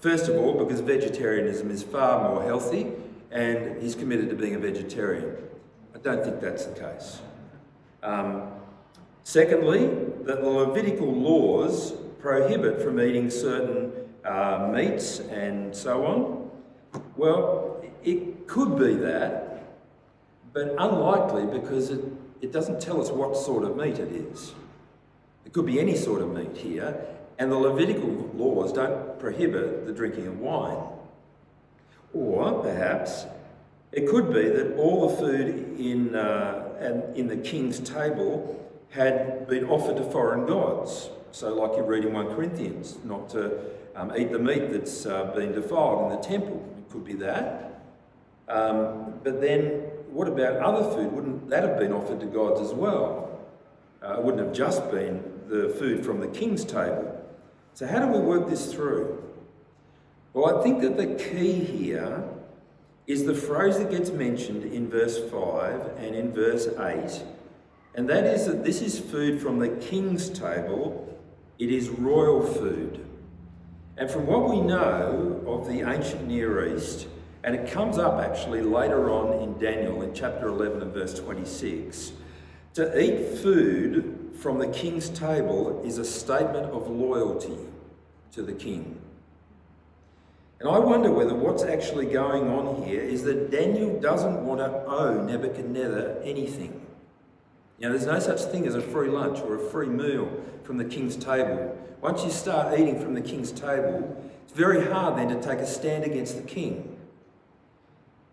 First 0.00 0.28
of 0.28 0.36
all, 0.36 0.52
because 0.52 0.80
vegetarianism 0.80 1.70
is 1.70 1.82
far 1.82 2.28
more 2.28 2.42
healthy 2.42 2.88
and 3.30 3.80
he's 3.80 3.94
committed 3.94 4.28
to 4.28 4.36
being 4.36 4.54
a 4.54 4.58
vegetarian. 4.58 5.38
I 5.94 5.98
don't 6.00 6.22
think 6.22 6.42
that's 6.42 6.66
the 6.66 6.78
case. 6.78 7.22
Um, 8.02 8.42
secondly, 9.24 9.86
that 10.24 10.42
the 10.42 10.48
Levitical 10.50 11.10
laws 11.10 11.94
prohibit 12.18 12.82
from 12.82 13.00
eating 13.00 13.30
certain 13.30 13.92
uh, 14.24 14.70
meats 14.72 15.20
and 15.20 15.74
so 15.74 16.04
on. 16.04 16.50
Well, 17.16 17.82
it 18.04 18.46
could 18.46 18.78
be 18.78 18.94
that, 18.94 19.64
but 20.52 20.74
unlikely 20.78 21.46
because 21.46 21.90
it, 21.90 22.04
it 22.40 22.52
doesn't 22.52 22.80
tell 22.80 23.00
us 23.00 23.10
what 23.10 23.36
sort 23.36 23.64
of 23.64 23.76
meat 23.76 23.98
it 23.98 24.12
is. 24.12 24.54
It 25.44 25.52
could 25.52 25.66
be 25.66 25.80
any 25.80 25.96
sort 25.96 26.22
of 26.22 26.34
meat 26.34 26.56
here, 26.56 27.06
and 27.38 27.50
the 27.50 27.56
Levitical 27.56 28.30
laws 28.34 28.72
don't 28.72 29.18
prohibit 29.18 29.86
the 29.86 29.92
drinking 29.92 30.26
of 30.26 30.38
wine. 30.40 30.78
Or 32.12 32.62
perhaps 32.62 33.26
it 33.92 34.08
could 34.08 34.32
be 34.32 34.48
that 34.48 34.76
all 34.76 35.08
the 35.08 35.16
food 35.16 35.78
in, 35.78 36.14
uh, 36.14 37.12
in 37.14 37.28
the 37.28 37.36
king's 37.36 37.80
table 37.80 38.54
had 38.90 39.46
been 39.48 39.64
offered 39.64 39.96
to 39.96 40.04
foreign 40.04 40.46
gods. 40.46 41.10
So, 41.30 41.54
like 41.54 41.76
you 41.76 41.82
read 41.82 42.04
in 42.04 42.12
1 42.12 42.34
Corinthians, 42.34 42.98
not 43.04 43.28
to 43.30 43.60
um, 43.94 44.12
eat 44.16 44.32
the 44.32 44.38
meat 44.38 44.70
that's 44.70 45.06
uh, 45.06 45.24
been 45.34 45.52
defiled 45.52 46.10
in 46.10 46.18
the 46.18 46.22
temple. 46.22 46.64
It 46.78 46.90
could 46.90 47.04
be 47.04 47.14
that. 47.14 47.82
Um, 48.48 49.20
but 49.22 49.40
then, 49.40 49.82
what 50.10 50.28
about 50.28 50.56
other 50.56 50.90
food? 50.94 51.12
Wouldn't 51.12 51.50
that 51.50 51.62
have 51.64 51.78
been 51.78 51.92
offered 51.92 52.20
to 52.20 52.26
gods 52.26 52.60
as 52.60 52.72
well? 52.72 53.38
Uh, 54.02 54.14
it 54.14 54.24
wouldn't 54.24 54.44
have 54.44 54.54
just 54.54 54.90
been 54.90 55.22
the 55.48 55.68
food 55.78 56.04
from 56.04 56.20
the 56.20 56.28
king's 56.28 56.64
table. 56.64 57.14
So, 57.74 57.86
how 57.86 57.98
do 57.98 58.06
we 58.06 58.18
work 58.18 58.48
this 58.48 58.72
through? 58.72 59.22
Well, 60.32 60.58
I 60.58 60.62
think 60.62 60.80
that 60.82 60.96
the 60.96 61.14
key 61.14 61.52
here 61.52 62.24
is 63.06 63.24
the 63.24 63.34
phrase 63.34 63.78
that 63.78 63.90
gets 63.90 64.10
mentioned 64.10 64.64
in 64.64 64.88
verse 64.88 65.18
5 65.30 65.96
and 65.98 66.14
in 66.14 66.32
verse 66.32 66.68
8, 66.68 67.22
and 67.94 68.08
that 68.08 68.24
is 68.24 68.46
that 68.46 68.64
this 68.64 68.82
is 68.82 68.98
food 68.98 69.40
from 69.40 69.58
the 69.58 69.68
king's 69.68 70.28
table, 70.28 71.07
it 71.58 71.70
is 71.70 71.88
royal 71.88 72.42
food. 72.42 73.04
And 73.96 74.10
from 74.10 74.26
what 74.26 74.48
we 74.48 74.60
know 74.60 75.42
of 75.46 75.66
the 75.66 75.88
ancient 75.88 76.28
Near 76.28 76.74
East, 76.74 77.08
and 77.42 77.54
it 77.54 77.70
comes 77.70 77.98
up 77.98 78.20
actually 78.20 78.62
later 78.62 79.10
on 79.10 79.42
in 79.42 79.58
Daniel 79.58 80.02
in 80.02 80.14
chapter 80.14 80.48
11 80.48 80.82
and 80.82 80.92
verse 80.92 81.18
26, 81.18 82.12
to 82.74 83.00
eat 83.00 83.38
food 83.38 84.34
from 84.38 84.58
the 84.58 84.68
king's 84.68 85.08
table 85.08 85.82
is 85.84 85.98
a 85.98 86.04
statement 86.04 86.66
of 86.66 86.88
loyalty 86.88 87.56
to 88.32 88.42
the 88.42 88.52
king. 88.52 89.00
And 90.60 90.68
I 90.68 90.78
wonder 90.78 91.10
whether 91.10 91.34
what's 91.34 91.64
actually 91.64 92.06
going 92.06 92.48
on 92.48 92.82
here 92.84 93.00
is 93.00 93.22
that 93.24 93.50
Daniel 93.50 94.00
doesn't 94.00 94.44
want 94.44 94.60
to 94.60 94.84
owe 94.86 95.24
Nebuchadnezzar 95.24 96.22
anything. 96.22 96.87
Know, 97.80 97.90
there's 97.90 98.06
no 98.06 98.18
such 98.18 98.40
thing 98.50 98.66
as 98.66 98.74
a 98.74 98.80
free 98.80 99.08
lunch 99.08 99.38
or 99.40 99.54
a 99.54 99.70
free 99.70 99.86
meal 99.86 100.28
from 100.64 100.78
the 100.78 100.84
king's 100.84 101.16
table. 101.16 101.76
Once 102.00 102.24
you 102.24 102.30
start 102.30 102.78
eating 102.78 103.00
from 103.00 103.14
the 103.14 103.20
king's 103.20 103.52
table, 103.52 104.20
it's 104.42 104.52
very 104.52 104.84
hard 104.84 105.16
then 105.16 105.28
to 105.28 105.40
take 105.40 105.60
a 105.60 105.66
stand 105.66 106.04
against 106.04 106.36
the 106.36 106.42
king. 106.42 106.96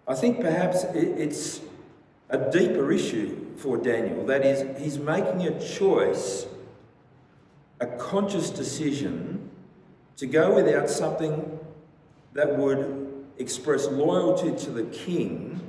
I 0.08 0.16
think 0.16 0.40
perhaps 0.42 0.84
it's 0.94 1.62
a 2.30 2.52
deeper 2.52 2.92
issue 2.92 3.56
for 3.58 3.78
Daniel. 3.78 4.26
That 4.26 4.46
is, 4.46 4.80
he's 4.82 4.98
making 4.98 5.48
a 5.48 5.60
choice, 5.60 6.48
a 7.80 7.86
conscious 7.86 8.50
decision 8.50 9.50
to 10.18 10.26
go 10.26 10.56
without 10.56 10.90
something 10.90 11.60
that 12.34 12.58
would 12.58 13.26
express 13.38 13.88
loyalty 13.88 14.56
to 14.66 14.72
the 14.72 14.84
king 14.86 15.60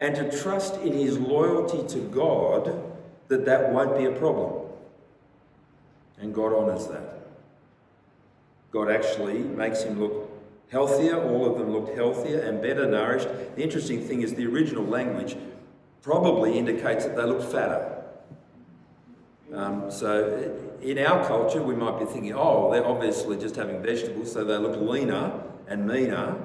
and 0.00 0.14
to 0.16 0.40
trust 0.40 0.76
in 0.76 0.92
his 0.92 1.18
loyalty 1.18 1.86
to 1.94 2.00
God 2.08 2.87
that 3.28 3.44
that 3.44 3.72
won't 3.72 3.96
be 3.96 4.06
a 4.06 4.12
problem. 4.12 4.66
And 6.18 6.34
God 6.34 6.52
honours 6.52 6.88
that. 6.88 7.18
God 8.70 8.90
actually 8.90 9.38
makes 9.38 9.82
him 9.82 10.00
look 10.00 10.30
healthier. 10.70 11.22
All 11.22 11.46
of 11.50 11.58
them 11.58 11.70
looked 11.70 11.94
healthier 11.96 12.40
and 12.40 12.60
better 12.60 12.86
nourished. 12.86 13.28
The 13.56 13.62
interesting 13.62 14.04
thing 14.04 14.22
is 14.22 14.34
the 14.34 14.46
original 14.46 14.84
language 14.84 15.36
probably 16.02 16.58
indicates 16.58 17.04
that 17.04 17.16
they 17.16 17.24
look 17.24 17.42
fatter. 17.42 17.94
Um, 19.54 19.90
so 19.90 20.54
in 20.82 20.98
our 20.98 21.26
culture, 21.26 21.62
we 21.62 21.74
might 21.74 21.98
be 21.98 22.04
thinking, 22.04 22.34
oh, 22.34 22.70
they're 22.70 22.86
obviously 22.86 23.38
just 23.38 23.56
having 23.56 23.82
vegetables, 23.82 24.32
so 24.32 24.44
they 24.44 24.56
look 24.56 24.80
leaner 24.80 25.40
and 25.66 25.86
meaner. 25.86 26.36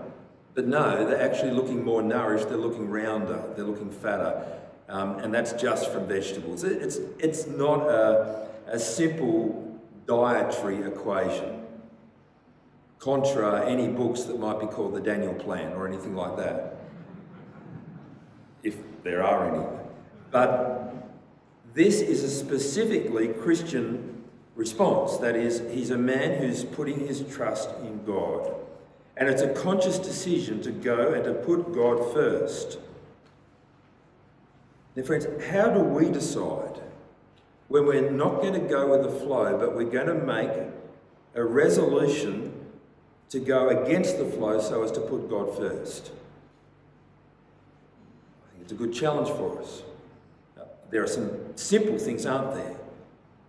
But 0.53 0.67
no, 0.67 1.05
they're 1.05 1.21
actually 1.21 1.51
looking 1.51 1.83
more 1.83 2.01
nourished, 2.01 2.47
they're 2.47 2.57
looking 2.57 2.89
rounder, 2.89 3.43
they're 3.55 3.65
looking 3.65 3.91
fatter. 3.91 4.59
Um, 4.89 5.19
and 5.19 5.33
that's 5.33 5.53
just 5.53 5.91
from 5.91 6.07
vegetables. 6.07 6.63
It's, 6.63 6.97
it's 7.19 7.47
not 7.47 7.87
a, 7.87 8.47
a 8.67 8.77
simple 8.79 9.79
dietary 10.05 10.83
equation, 10.83 11.63
contra 12.99 13.67
any 13.67 13.89
books 13.89 14.23
that 14.23 14.39
might 14.39 14.59
be 14.59 14.65
called 14.65 14.93
the 14.93 15.01
Daniel 15.01 15.33
Plan 15.33 15.73
or 15.73 15.87
anything 15.87 16.15
like 16.15 16.37
that 16.37 16.73
if 18.63 18.77
there 19.03 19.21
are 19.23 19.53
any. 19.53 19.65
But 20.31 20.93
this 21.73 21.99
is 21.99 22.23
a 22.23 22.29
specifically 22.29 23.27
Christian 23.27 24.23
response. 24.55 25.17
That 25.17 25.35
is, 25.35 25.61
he's 25.71 25.89
a 25.89 25.97
man 25.97 26.39
who's 26.39 26.63
putting 26.63 27.05
his 27.05 27.23
trust 27.29 27.69
in 27.81 28.05
God. 28.05 28.55
And 29.17 29.29
it's 29.29 29.41
a 29.41 29.53
conscious 29.53 29.99
decision 29.99 30.61
to 30.61 30.71
go 30.71 31.13
and 31.13 31.23
to 31.25 31.33
put 31.33 31.73
God 31.73 32.13
first. 32.13 32.79
Now, 34.95 35.03
friends, 35.03 35.25
how 35.49 35.69
do 35.69 35.79
we 35.79 36.09
decide 36.09 36.79
when 37.67 37.85
we're 37.85 38.11
not 38.11 38.41
going 38.41 38.53
to 38.53 38.59
go 38.59 38.91
with 38.91 39.03
the 39.03 39.19
flow, 39.19 39.57
but 39.57 39.75
we're 39.75 39.89
going 39.89 40.07
to 40.07 40.13
make 40.13 40.51
a 41.33 41.43
resolution 41.43 42.53
to 43.29 43.39
go 43.39 43.69
against 43.69 44.19
the 44.19 44.25
flow 44.25 44.61
so 44.61 44.83
as 44.83 44.91
to 44.91 45.01
put 45.01 45.29
God 45.29 45.57
first? 45.57 46.11
I 48.45 48.51
think 48.51 48.63
it's 48.63 48.71
a 48.71 48.75
good 48.75 48.93
challenge 48.93 49.29
for 49.29 49.59
us. 49.59 49.81
There 50.91 51.01
are 51.01 51.07
some 51.07 51.31
simple 51.55 51.97
things, 51.97 52.27
aren't 52.27 52.53
there? 52.53 52.75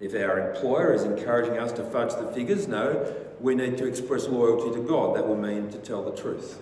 If 0.01 0.15
our 0.15 0.51
employer 0.51 0.95
is 0.95 1.03
encouraging 1.03 1.59
us 1.59 1.73
to 1.73 1.85
fudge 1.85 2.15
the 2.15 2.33
figures, 2.33 2.67
no, 2.67 3.15
we 3.39 3.55
need 3.55 3.77
to 3.79 3.87
express 3.87 4.27
loyalty 4.27 4.75
to 4.75 4.83
God. 4.83 5.15
That 5.17 5.29
will 5.29 5.37
mean 5.37 5.71
to 5.71 5.79
tell 5.79 6.03
the 6.03 6.17
truth. 6.17 6.59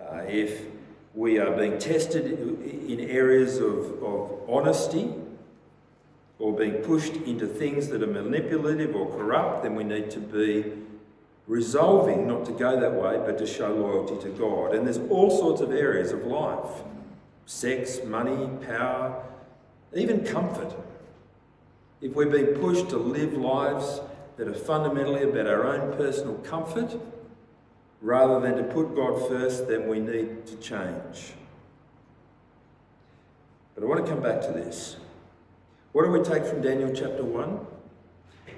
Uh, 0.00 0.22
if 0.28 0.62
we 1.18 1.36
are 1.36 1.50
being 1.50 1.76
tested 1.80 2.26
in 2.88 3.00
areas 3.00 3.58
of, 3.58 4.00
of 4.04 4.40
honesty 4.48 5.12
or 6.38 6.56
being 6.56 6.74
pushed 6.74 7.14
into 7.14 7.44
things 7.44 7.88
that 7.88 8.04
are 8.04 8.06
manipulative 8.06 8.94
or 8.94 9.10
corrupt, 9.10 9.64
then 9.64 9.74
we 9.74 9.82
need 9.82 10.08
to 10.12 10.20
be 10.20 10.72
resolving 11.48 12.28
not 12.28 12.44
to 12.44 12.52
go 12.52 12.78
that 12.78 12.92
way 12.92 13.16
but 13.26 13.36
to 13.36 13.44
show 13.44 13.74
loyalty 13.74 14.16
to 14.22 14.28
God. 14.38 14.76
And 14.76 14.86
there's 14.86 15.00
all 15.10 15.28
sorts 15.28 15.60
of 15.60 15.72
areas 15.72 16.12
of 16.12 16.22
life 16.24 16.84
sex, 17.46 17.98
money, 18.04 18.48
power, 18.64 19.20
even 19.96 20.24
comfort 20.24 20.72
if 22.00 22.14
we're 22.14 22.26
being 22.26 22.54
pushed 22.60 22.90
to 22.90 22.96
live 22.96 23.32
lives 23.32 24.00
that 24.36 24.46
are 24.46 24.54
fundamentally 24.54 25.24
about 25.24 25.48
our 25.48 25.66
own 25.66 25.96
personal 25.96 26.34
comfort, 26.34 26.96
rather 28.00 28.40
than 28.40 28.56
to 28.56 28.62
put 28.72 28.94
God 28.94 29.28
first, 29.28 29.68
then 29.68 29.88
we 29.88 29.98
need 30.00 30.46
to 30.46 30.56
change. 30.56 31.32
But 33.74 33.84
I 33.84 33.86
want 33.86 34.04
to 34.04 34.10
come 34.10 34.22
back 34.22 34.40
to 34.42 34.52
this. 34.52 34.96
What 35.92 36.04
do 36.04 36.10
we 36.10 36.22
take 36.22 36.44
from 36.44 36.60
Daniel 36.60 36.92
chapter 36.94 37.24
1? 37.24 37.66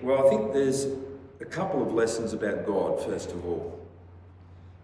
Well, 0.02 0.26
I 0.26 0.30
think 0.30 0.52
there's 0.52 0.86
a 1.40 1.44
couple 1.44 1.82
of 1.82 1.92
lessons 1.92 2.32
about 2.32 2.66
God, 2.66 3.02
first 3.04 3.30
of 3.30 3.44
all. 3.44 3.78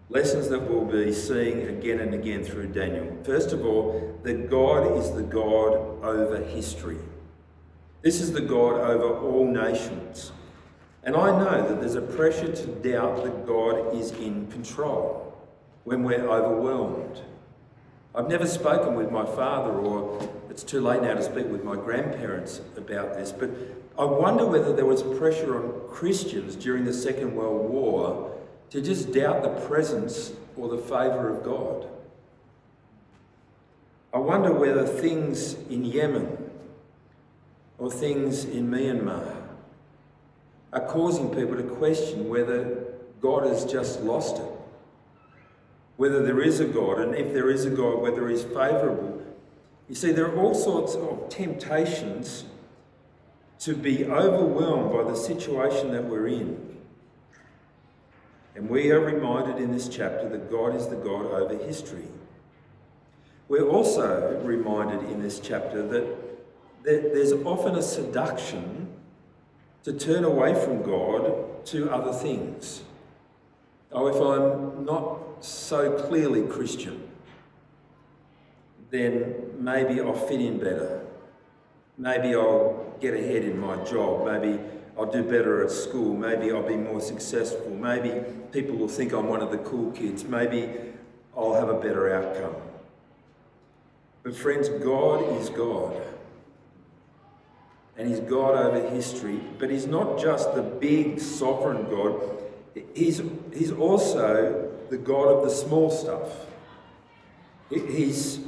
Lessons 0.09 0.47
that 0.49 0.59
we'll 0.59 0.85
be 0.85 1.11
seeing 1.11 1.67
again 1.67 1.99
and 1.99 2.13
again 2.13 2.43
through 2.43 2.67
Daniel. 2.67 3.17
First 3.23 3.51
of 3.51 3.65
all, 3.65 4.19
that 4.23 4.49
God 4.49 4.97
is 4.97 5.11
the 5.11 5.23
God 5.23 5.73
over 6.03 6.37
history. 6.37 6.99
This 8.01 8.21
is 8.21 8.31
the 8.31 8.41
God 8.41 8.75
over 8.75 9.19
all 9.19 9.45
nations. 9.45 10.31
And 11.07 11.15
I 11.15 11.31
know 11.31 11.65
that 11.65 11.79
there's 11.79 11.95
a 11.95 12.01
pressure 12.01 12.51
to 12.53 12.67
doubt 12.67 13.23
that 13.23 13.47
God 13.47 13.95
is 13.95 14.11
in 14.11 14.45
control 14.47 15.33
when 15.85 16.03
we're 16.03 16.29
overwhelmed. 16.29 17.21
I've 18.13 18.27
never 18.27 18.45
spoken 18.45 18.95
with 18.95 19.09
my 19.09 19.25
father, 19.25 19.71
or 19.71 20.29
it's 20.49 20.63
too 20.63 20.81
late 20.81 21.01
now 21.01 21.13
to 21.13 21.23
speak 21.23 21.47
with 21.47 21.63
my 21.63 21.75
grandparents 21.75 22.59
about 22.75 23.13
this, 23.13 23.31
but 23.31 23.49
I 23.97 24.03
wonder 24.03 24.45
whether 24.45 24.75
there 24.75 24.85
was 24.85 25.01
pressure 25.01 25.55
on 25.55 25.87
Christians 25.87 26.57
during 26.57 26.83
the 26.83 26.93
Second 26.93 27.33
World 27.33 27.69
War 27.69 28.37
to 28.71 28.81
just 28.81 29.13
doubt 29.13 29.43
the 29.43 29.65
presence 29.65 30.33
or 30.57 30.67
the 30.67 30.77
favour 30.77 31.29
of 31.29 31.41
God. 31.41 31.87
I 34.13 34.17
wonder 34.17 34.51
whether 34.51 34.85
things 34.85 35.53
in 35.69 35.85
Yemen 35.85 36.51
or 37.77 37.89
things 37.89 38.43
in 38.43 38.69
Myanmar 38.69 39.46
are 40.73 40.85
causing 40.87 41.33
people 41.33 41.55
to 41.55 41.63
question 41.63 42.29
whether 42.29 42.83
God 43.21 43.47
has 43.47 43.65
just 43.65 44.01
lost 44.01 44.37
it. 44.37 44.51
Whether 45.95 46.23
there 46.23 46.41
is 46.41 46.59
a 46.59 46.65
God, 46.65 46.99
and 46.99 47.15
if 47.15 47.33
there 47.33 47.49
is 47.49 47.65
a 47.65 47.69
God, 47.69 48.01
whether 48.01 48.27
He's 48.27 48.43
favourable. 48.43 49.21
You 49.89 49.95
see, 49.95 50.11
there 50.11 50.27
are 50.27 50.39
all 50.39 50.53
sorts 50.53 50.95
of 50.95 51.29
temptations 51.29 52.45
to 53.59 53.75
be 53.75 54.05
overwhelmed 54.05 54.91
by 54.91 55.03
the 55.09 55.15
situation 55.15 55.91
that 55.93 56.03
we're 56.03 56.27
in. 56.27 56.77
And 58.55 58.69
we 58.69 58.91
are 58.91 58.99
reminded 58.99 59.61
in 59.61 59.71
this 59.71 59.87
chapter 59.87 60.29
that 60.29 60.51
God 60.51 60.75
is 60.75 60.87
the 60.87 60.95
God 60.95 61.25
over 61.25 61.63
history. 61.63 62.07
We're 63.47 63.67
also 63.67 64.41
reminded 64.43 65.09
in 65.09 65.21
this 65.21 65.39
chapter 65.39 65.87
that 65.87 66.27
there's 66.83 67.33
often 67.33 67.75
a 67.75 67.81
seduction 67.81 68.93
to 69.87 69.93
turn 69.93 70.25
away 70.25 70.53
from 70.53 70.83
God 70.83 71.65
to 71.65 71.89
other 71.89 72.11
things. 72.11 72.81
Oh, 73.89 74.07
if 74.07 74.17
I'm 74.17 74.83
not 74.83 75.45
so 75.45 75.93
clearly 75.93 76.45
Christian, 76.45 77.07
then 78.89 79.33
maybe 79.57 80.01
I'll 80.01 80.11
fit 80.13 80.41
in 80.41 80.59
better. 80.59 81.05
Maybe 81.97 82.35
I'll 82.35 82.97
get 82.99 83.13
ahead 83.13 83.45
in 83.45 83.57
my 83.57 83.81
job. 83.85 84.27
Maybe 84.27 84.59
I'll 84.97 85.09
do 85.09 85.23
better 85.23 85.63
at 85.63 85.71
school. 85.71 86.13
Maybe 86.13 86.51
I'll 86.51 86.67
be 86.67 86.75
more 86.75 86.99
successful. 86.99 87.69
Maybe 87.69 88.25
people 88.51 88.75
will 88.75 88.89
think 88.89 89.13
I'm 89.13 89.29
one 89.29 89.39
of 89.39 89.51
the 89.51 89.59
cool 89.59 89.93
kids. 89.93 90.25
Maybe 90.25 90.69
I'll 91.33 91.53
have 91.53 91.69
a 91.69 91.79
better 91.79 92.13
outcome. 92.13 92.61
But, 94.23 94.35
friends, 94.35 94.67
God 94.67 95.39
is 95.39 95.47
God 95.47 95.95
and 97.97 98.07
he's 98.07 98.19
God 98.19 98.55
over 98.55 98.89
history, 98.89 99.39
but 99.57 99.69
he's 99.69 99.87
not 99.87 100.19
just 100.19 100.53
the 100.53 100.61
big 100.61 101.19
sovereign 101.19 101.89
God, 101.89 102.21
he's, 102.93 103.21
he's 103.53 103.71
also 103.71 104.71
the 104.89 104.97
God 104.97 105.27
of 105.29 105.43
the 105.43 105.49
small 105.49 105.89
stuff. 105.89 106.45
He's 107.69 108.39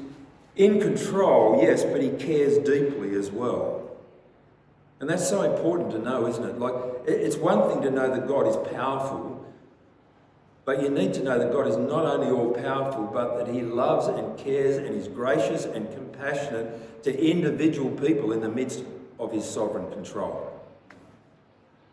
in 0.55 0.79
control, 0.79 1.61
yes, 1.61 1.83
but 1.83 2.01
he 2.01 2.09
cares 2.09 2.57
deeply 2.59 3.15
as 3.15 3.31
well. 3.31 3.89
And 4.99 5.09
that's 5.09 5.27
so 5.27 5.41
important 5.41 5.91
to 5.91 5.99
know, 5.99 6.27
isn't 6.27 6.43
it? 6.43 6.59
Like, 6.59 6.73
it's 7.05 7.37
one 7.37 7.69
thing 7.69 7.81
to 7.81 7.91
know 7.91 8.13
that 8.13 8.27
God 8.27 8.47
is 8.47 8.57
powerful, 8.73 9.45
but 10.65 10.81
you 10.83 10.89
need 10.89 11.13
to 11.15 11.23
know 11.23 11.39
that 11.39 11.51
God 11.51 11.67
is 11.67 11.77
not 11.77 12.05
only 12.05 12.27
all 12.27 12.51
powerful, 12.51 13.09
but 13.11 13.37
that 13.37 13.53
He 13.53 13.61
loves 13.61 14.07
and 14.07 14.37
cares 14.37 14.77
and 14.77 14.89
is 14.89 15.07
gracious 15.07 15.65
and 15.65 15.89
compassionate 15.91 17.01
to 17.03 17.17
individual 17.17 17.91
people 17.91 18.33
in 18.33 18.41
the 18.41 18.49
midst 18.49 18.83
of 19.19 19.31
his 19.31 19.47
sovereign 19.47 19.91
control. 19.91 20.59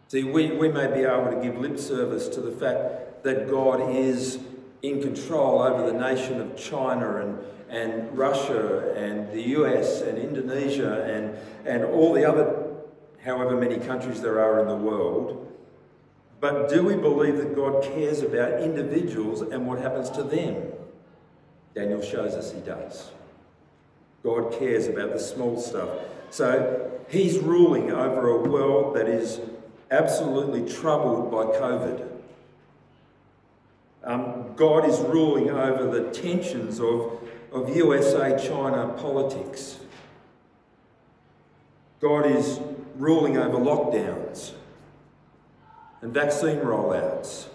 See, 0.09 0.23
we, 0.23 0.53
we 0.53 0.69
may 0.69 0.87
be 0.87 1.01
able 1.01 1.33
to 1.33 1.41
give 1.43 1.59
lip 1.59 1.79
service 1.79 2.29
to 2.29 2.41
the 2.41 2.53
fact 2.53 3.25
that 3.25 3.51
God 3.51 3.91
is 3.95 4.39
in 4.83 5.03
control 5.03 5.61
over 5.61 5.91
the 5.91 5.99
nation 5.99 6.41
of 6.41 6.57
China 6.57 7.17
and, 7.17 7.39
and 7.69 8.17
Russia 8.17 8.95
and 8.97 9.33
the 9.33 9.43
US 9.59 10.03
and 10.03 10.17
Indonesia 10.17 11.03
and, 11.05 11.37
and 11.67 11.85
all 11.85 12.13
the 12.13 12.25
other, 12.25 12.67
however 13.25 13.57
many 13.57 13.79
countries 13.79 14.23
there 14.23 14.41
are 14.41 14.61
in 14.61 14.69
the 14.69 14.77
world. 14.77 15.43
But 16.39 16.69
do 16.69 16.85
we 16.85 16.95
believe 16.95 17.39
that 17.39 17.57
God 17.57 17.83
cares 17.83 18.23
about 18.23 18.61
individuals 18.61 19.41
and 19.41 19.67
what 19.67 19.81
happens 19.81 20.11
to 20.11 20.23
them? 20.23 20.71
Daniel 21.75 22.03
shows 22.03 22.35
us 22.35 22.53
he 22.53 22.61
does. 22.61 23.11
God 24.23 24.53
cares 24.59 24.87
about 24.87 25.13
the 25.13 25.19
small 25.19 25.61
stuff. 25.61 25.89
So 26.31 26.86
he's 27.09 27.39
ruling 27.39 27.91
over 27.91 28.29
a 28.29 28.49
world 28.49 28.97
that 28.97 29.09
is 29.09 29.41
absolutely 29.91 30.73
troubled 30.73 31.31
by 31.31 31.45
COVID. 31.59 32.09
Um, 34.05 34.55
God 34.55 34.89
is 34.89 35.01
ruling 35.01 35.51
over 35.51 35.91
the 35.91 36.11
tensions 36.11 36.81
of, 36.81 37.19
of 37.53 37.75
USA 37.75 38.39
China 38.39 38.95
politics. 38.97 39.79
God 42.01 42.27
is 42.27 42.61
ruling 42.97 43.37
over 43.37 43.59
lockdowns 43.59 44.53
and 46.03 46.13
vaccine 46.13 46.59
rollouts 46.59 47.47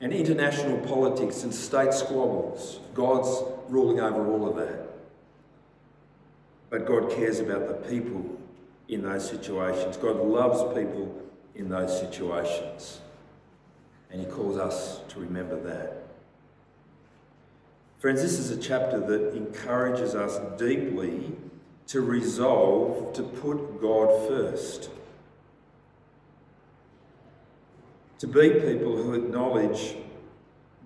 and 0.00 0.12
international 0.12 0.78
politics 0.86 1.42
and 1.42 1.54
state 1.54 1.92
squabbles. 1.92 2.80
God's 2.94 3.42
ruling 3.68 4.00
over 4.00 4.26
all 4.30 4.48
of 4.48 4.56
that. 4.56 4.89
But 6.70 6.86
God 6.86 7.10
cares 7.10 7.40
about 7.40 7.66
the 7.66 7.88
people 7.90 8.38
in 8.88 9.02
those 9.02 9.28
situations. 9.28 9.96
God 9.96 10.16
loves 10.16 10.62
people 10.74 11.22
in 11.54 11.68
those 11.68 11.98
situations. 11.98 13.00
And 14.10 14.20
He 14.20 14.26
calls 14.26 14.56
us 14.56 15.00
to 15.08 15.20
remember 15.20 15.60
that. 15.62 16.04
Friends, 17.98 18.22
this 18.22 18.38
is 18.38 18.50
a 18.50 18.56
chapter 18.56 18.98
that 18.98 19.36
encourages 19.36 20.14
us 20.14 20.40
deeply 20.58 21.32
to 21.88 22.00
resolve 22.00 23.12
to 23.14 23.22
put 23.22 23.80
God 23.80 24.28
first. 24.28 24.90
To 28.20 28.26
be 28.26 28.50
people 28.50 28.96
who 28.96 29.14
acknowledge 29.14 29.96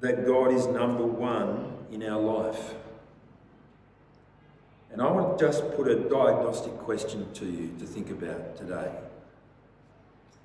that 0.01 0.27
God 0.27 0.53
is 0.53 0.66
number 0.66 1.05
one 1.05 1.73
in 1.92 2.03
our 2.03 2.20
life. 2.20 2.75
And 4.95 5.03
I 5.03 5.11
want 5.11 5.37
to 5.37 5.45
just 5.45 5.69
put 5.75 5.89
a 5.89 5.97
diagnostic 6.09 6.73
question 6.79 7.27
to 7.35 7.45
you 7.45 7.75
to 7.81 7.85
think 7.85 8.11
about 8.11 8.57
today. 8.57 8.93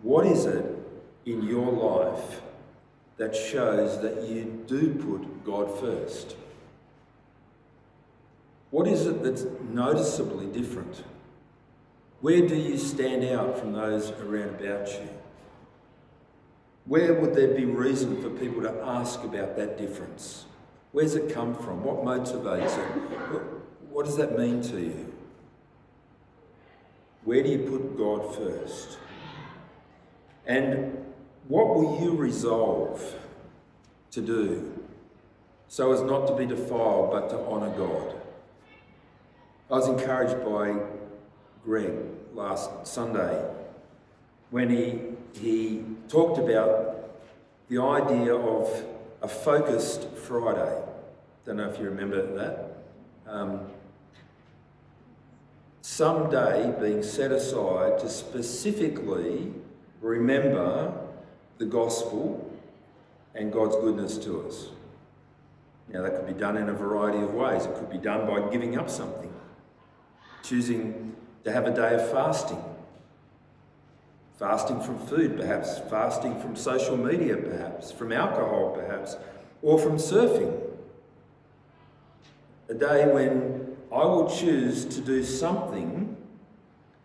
What 0.01 0.25
is 0.25 0.47
it 0.47 0.65
in 1.27 1.43
your 1.43 1.71
life 1.71 2.41
that 3.17 3.35
shows 3.35 4.01
that 4.01 4.27
you 4.27 4.63
do 4.65 4.95
put 4.95 5.45
God 5.45 5.79
first? 5.79 6.35
What 8.71 8.87
is 8.87 9.05
it 9.05 9.21
that's 9.21 9.45
noticeably 9.69 10.47
different? 10.47 11.03
Where 12.21 12.47
do 12.47 12.55
you 12.55 12.79
stand 12.79 13.23
out 13.25 13.59
from 13.59 13.73
those 13.73 14.09
around 14.13 14.59
about 14.59 14.89
you? 14.89 15.09
Where 16.85 17.13
would 17.13 17.35
there 17.35 17.53
be 17.53 17.65
reason 17.65 18.19
for 18.19 18.31
people 18.31 18.63
to 18.63 18.73
ask 18.83 19.23
about 19.23 19.57
that 19.57 19.77
difference? 19.77 20.45
Where's 20.91 21.13
it 21.13 21.31
come 21.31 21.53
from? 21.53 21.83
What 21.83 21.97
motivates 21.97 22.79
it? 22.79 23.58
What 23.99 24.05
does 24.05 24.15
that 24.15 24.39
mean 24.39 24.61
to 24.61 24.79
you? 24.79 25.13
Where 27.25 27.43
do 27.43 27.49
you 27.49 27.69
put 27.69 27.97
God 27.97 28.33
first? 28.33 28.97
And 30.45 31.05
what 31.49 31.75
will 31.75 32.01
you 32.01 32.15
resolve 32.15 33.03
to 34.11 34.21
do 34.21 34.73
so 35.67 35.91
as 35.91 36.01
not 36.01 36.27
to 36.27 36.35
be 36.37 36.45
defiled 36.45 37.11
but 37.11 37.29
to 37.31 37.39
honour 37.39 37.77
God? 37.77 38.15
I 39.69 39.73
was 39.73 39.89
encouraged 39.89 40.45
by 40.45 40.79
Greg 41.65 41.91
last 42.33 42.87
Sunday 42.87 43.53
when 44.49 44.69
he, 44.69 45.01
he 45.37 45.83
talked 46.07 46.37
about 46.37 47.19
the 47.67 47.81
idea 47.81 48.33
of 48.33 48.85
a 49.21 49.27
focused 49.27 50.07
Friday. 50.15 50.83
Don't 51.45 51.57
know 51.57 51.69
if 51.69 51.77
you 51.77 51.83
remember 51.83 52.33
that. 52.37 52.77
Um, 53.29 53.69
some 55.89 56.29
day 56.29 56.71
being 56.79 57.01
set 57.01 57.31
aside 57.31 57.97
to 57.97 58.07
specifically 58.07 59.51
remember 60.01 60.93
the 61.57 61.65
gospel 61.65 62.47
and 63.33 63.51
God's 63.51 63.75
goodness 63.77 64.19
to 64.19 64.45
us. 64.45 64.67
Now, 65.91 66.03
that 66.03 66.15
could 66.15 66.27
be 66.27 66.39
done 66.39 66.57
in 66.57 66.69
a 66.69 66.73
variety 66.73 67.17
of 67.17 67.33
ways. 67.33 67.65
It 67.65 67.73
could 67.73 67.89
be 67.89 67.97
done 67.97 68.27
by 68.27 68.51
giving 68.51 68.77
up 68.77 68.87
something, 68.87 69.33
choosing 70.43 71.15
to 71.43 71.51
have 71.51 71.65
a 71.65 71.75
day 71.75 71.95
of 71.95 72.11
fasting, 72.11 72.63
fasting 74.37 74.81
from 74.81 74.99
food, 75.07 75.37
perhaps, 75.37 75.79
fasting 75.89 76.39
from 76.39 76.55
social 76.55 76.97
media, 76.97 77.35
perhaps, 77.35 77.91
from 77.91 78.11
alcohol, 78.11 78.75
perhaps, 78.75 79.17
or 79.63 79.79
from 79.79 79.97
surfing. 79.97 80.55
A 82.69 82.75
day 82.75 83.11
when 83.11 83.58
I 83.91 84.05
will 84.05 84.29
choose 84.29 84.85
to 84.85 85.01
do 85.01 85.23
something 85.23 86.15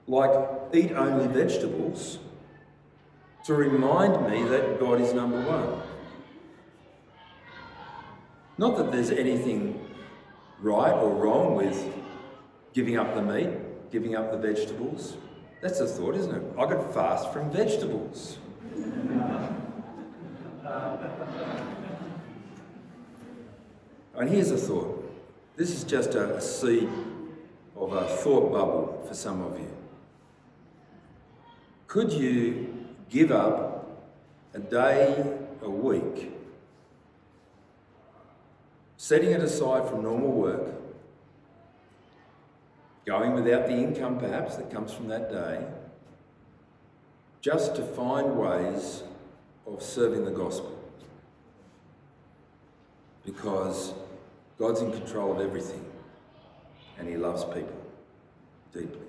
like 0.07 0.31
eat 0.75 0.92
only 0.92 1.27
vegetables 1.29 2.18
to 3.44 3.55
remind 3.55 4.29
me 4.31 4.42
that 4.44 4.79
God 4.79 5.01
is 5.01 5.14
number 5.14 5.40
one. 5.40 5.81
Not 8.59 8.77
that 8.77 8.92
there's 8.92 9.11
anything 9.11 9.87
right 10.61 10.92
or 10.92 11.11
wrong 11.11 11.55
with 11.55 11.92
giving 12.73 12.99
up 12.99 13.14
the 13.14 13.23
meat, 13.23 13.49
giving 13.90 14.14
up 14.14 14.31
the 14.31 14.38
vegetables. 14.38 15.16
That's 15.62 15.81
a 15.81 15.87
thought, 15.87 16.14
isn't 16.16 16.35
it? 16.35 16.42
I 16.59 16.66
could 16.66 16.94
fast 16.94 17.33
from 17.33 17.51
vegetables. 17.51 18.38
and 24.14 24.29
here's 24.29 24.51
a 24.51 24.59
thought. 24.59 25.04
This 25.57 25.71
is 25.71 25.85
just 25.85 26.14
a, 26.14 26.37
a 26.37 26.40
seed 26.40 26.88
of 27.77 27.93
a 27.93 28.07
thought 28.07 28.51
bubble 28.51 29.05
for 29.07 29.14
some 29.14 29.40
of 29.43 29.59
you. 29.59 29.71
Could 31.87 32.12
you 32.12 32.87
give 33.09 33.31
up 33.31 34.11
a 34.53 34.59
day 34.59 35.25
a 35.62 35.71
week, 35.71 36.33
setting 38.97 39.31
it 39.31 39.40
aside 39.40 39.88
from 39.88 40.03
normal 40.03 40.33
work, 40.33 40.75
going 43.07 43.35
without 43.35 43.69
the 43.69 43.75
income 43.75 44.19
perhaps 44.19 44.57
that 44.57 44.73
comes 44.73 44.93
from 44.93 45.07
that 45.07 45.31
day, 45.31 45.64
just 47.40 47.77
to 47.77 47.83
find 47.83 48.37
ways 48.37 49.05
of 49.69 49.81
serving 49.81 50.25
the 50.25 50.33
gospel? 50.33 50.77
Because 53.25 53.93
God's 54.59 54.81
in 54.81 54.93
control 54.93 55.33
of 55.33 55.40
everything 55.40 55.85
and 56.99 57.09
He 57.09 57.17
loves 57.17 57.45
people 57.45 57.77
deeply. 58.73 59.04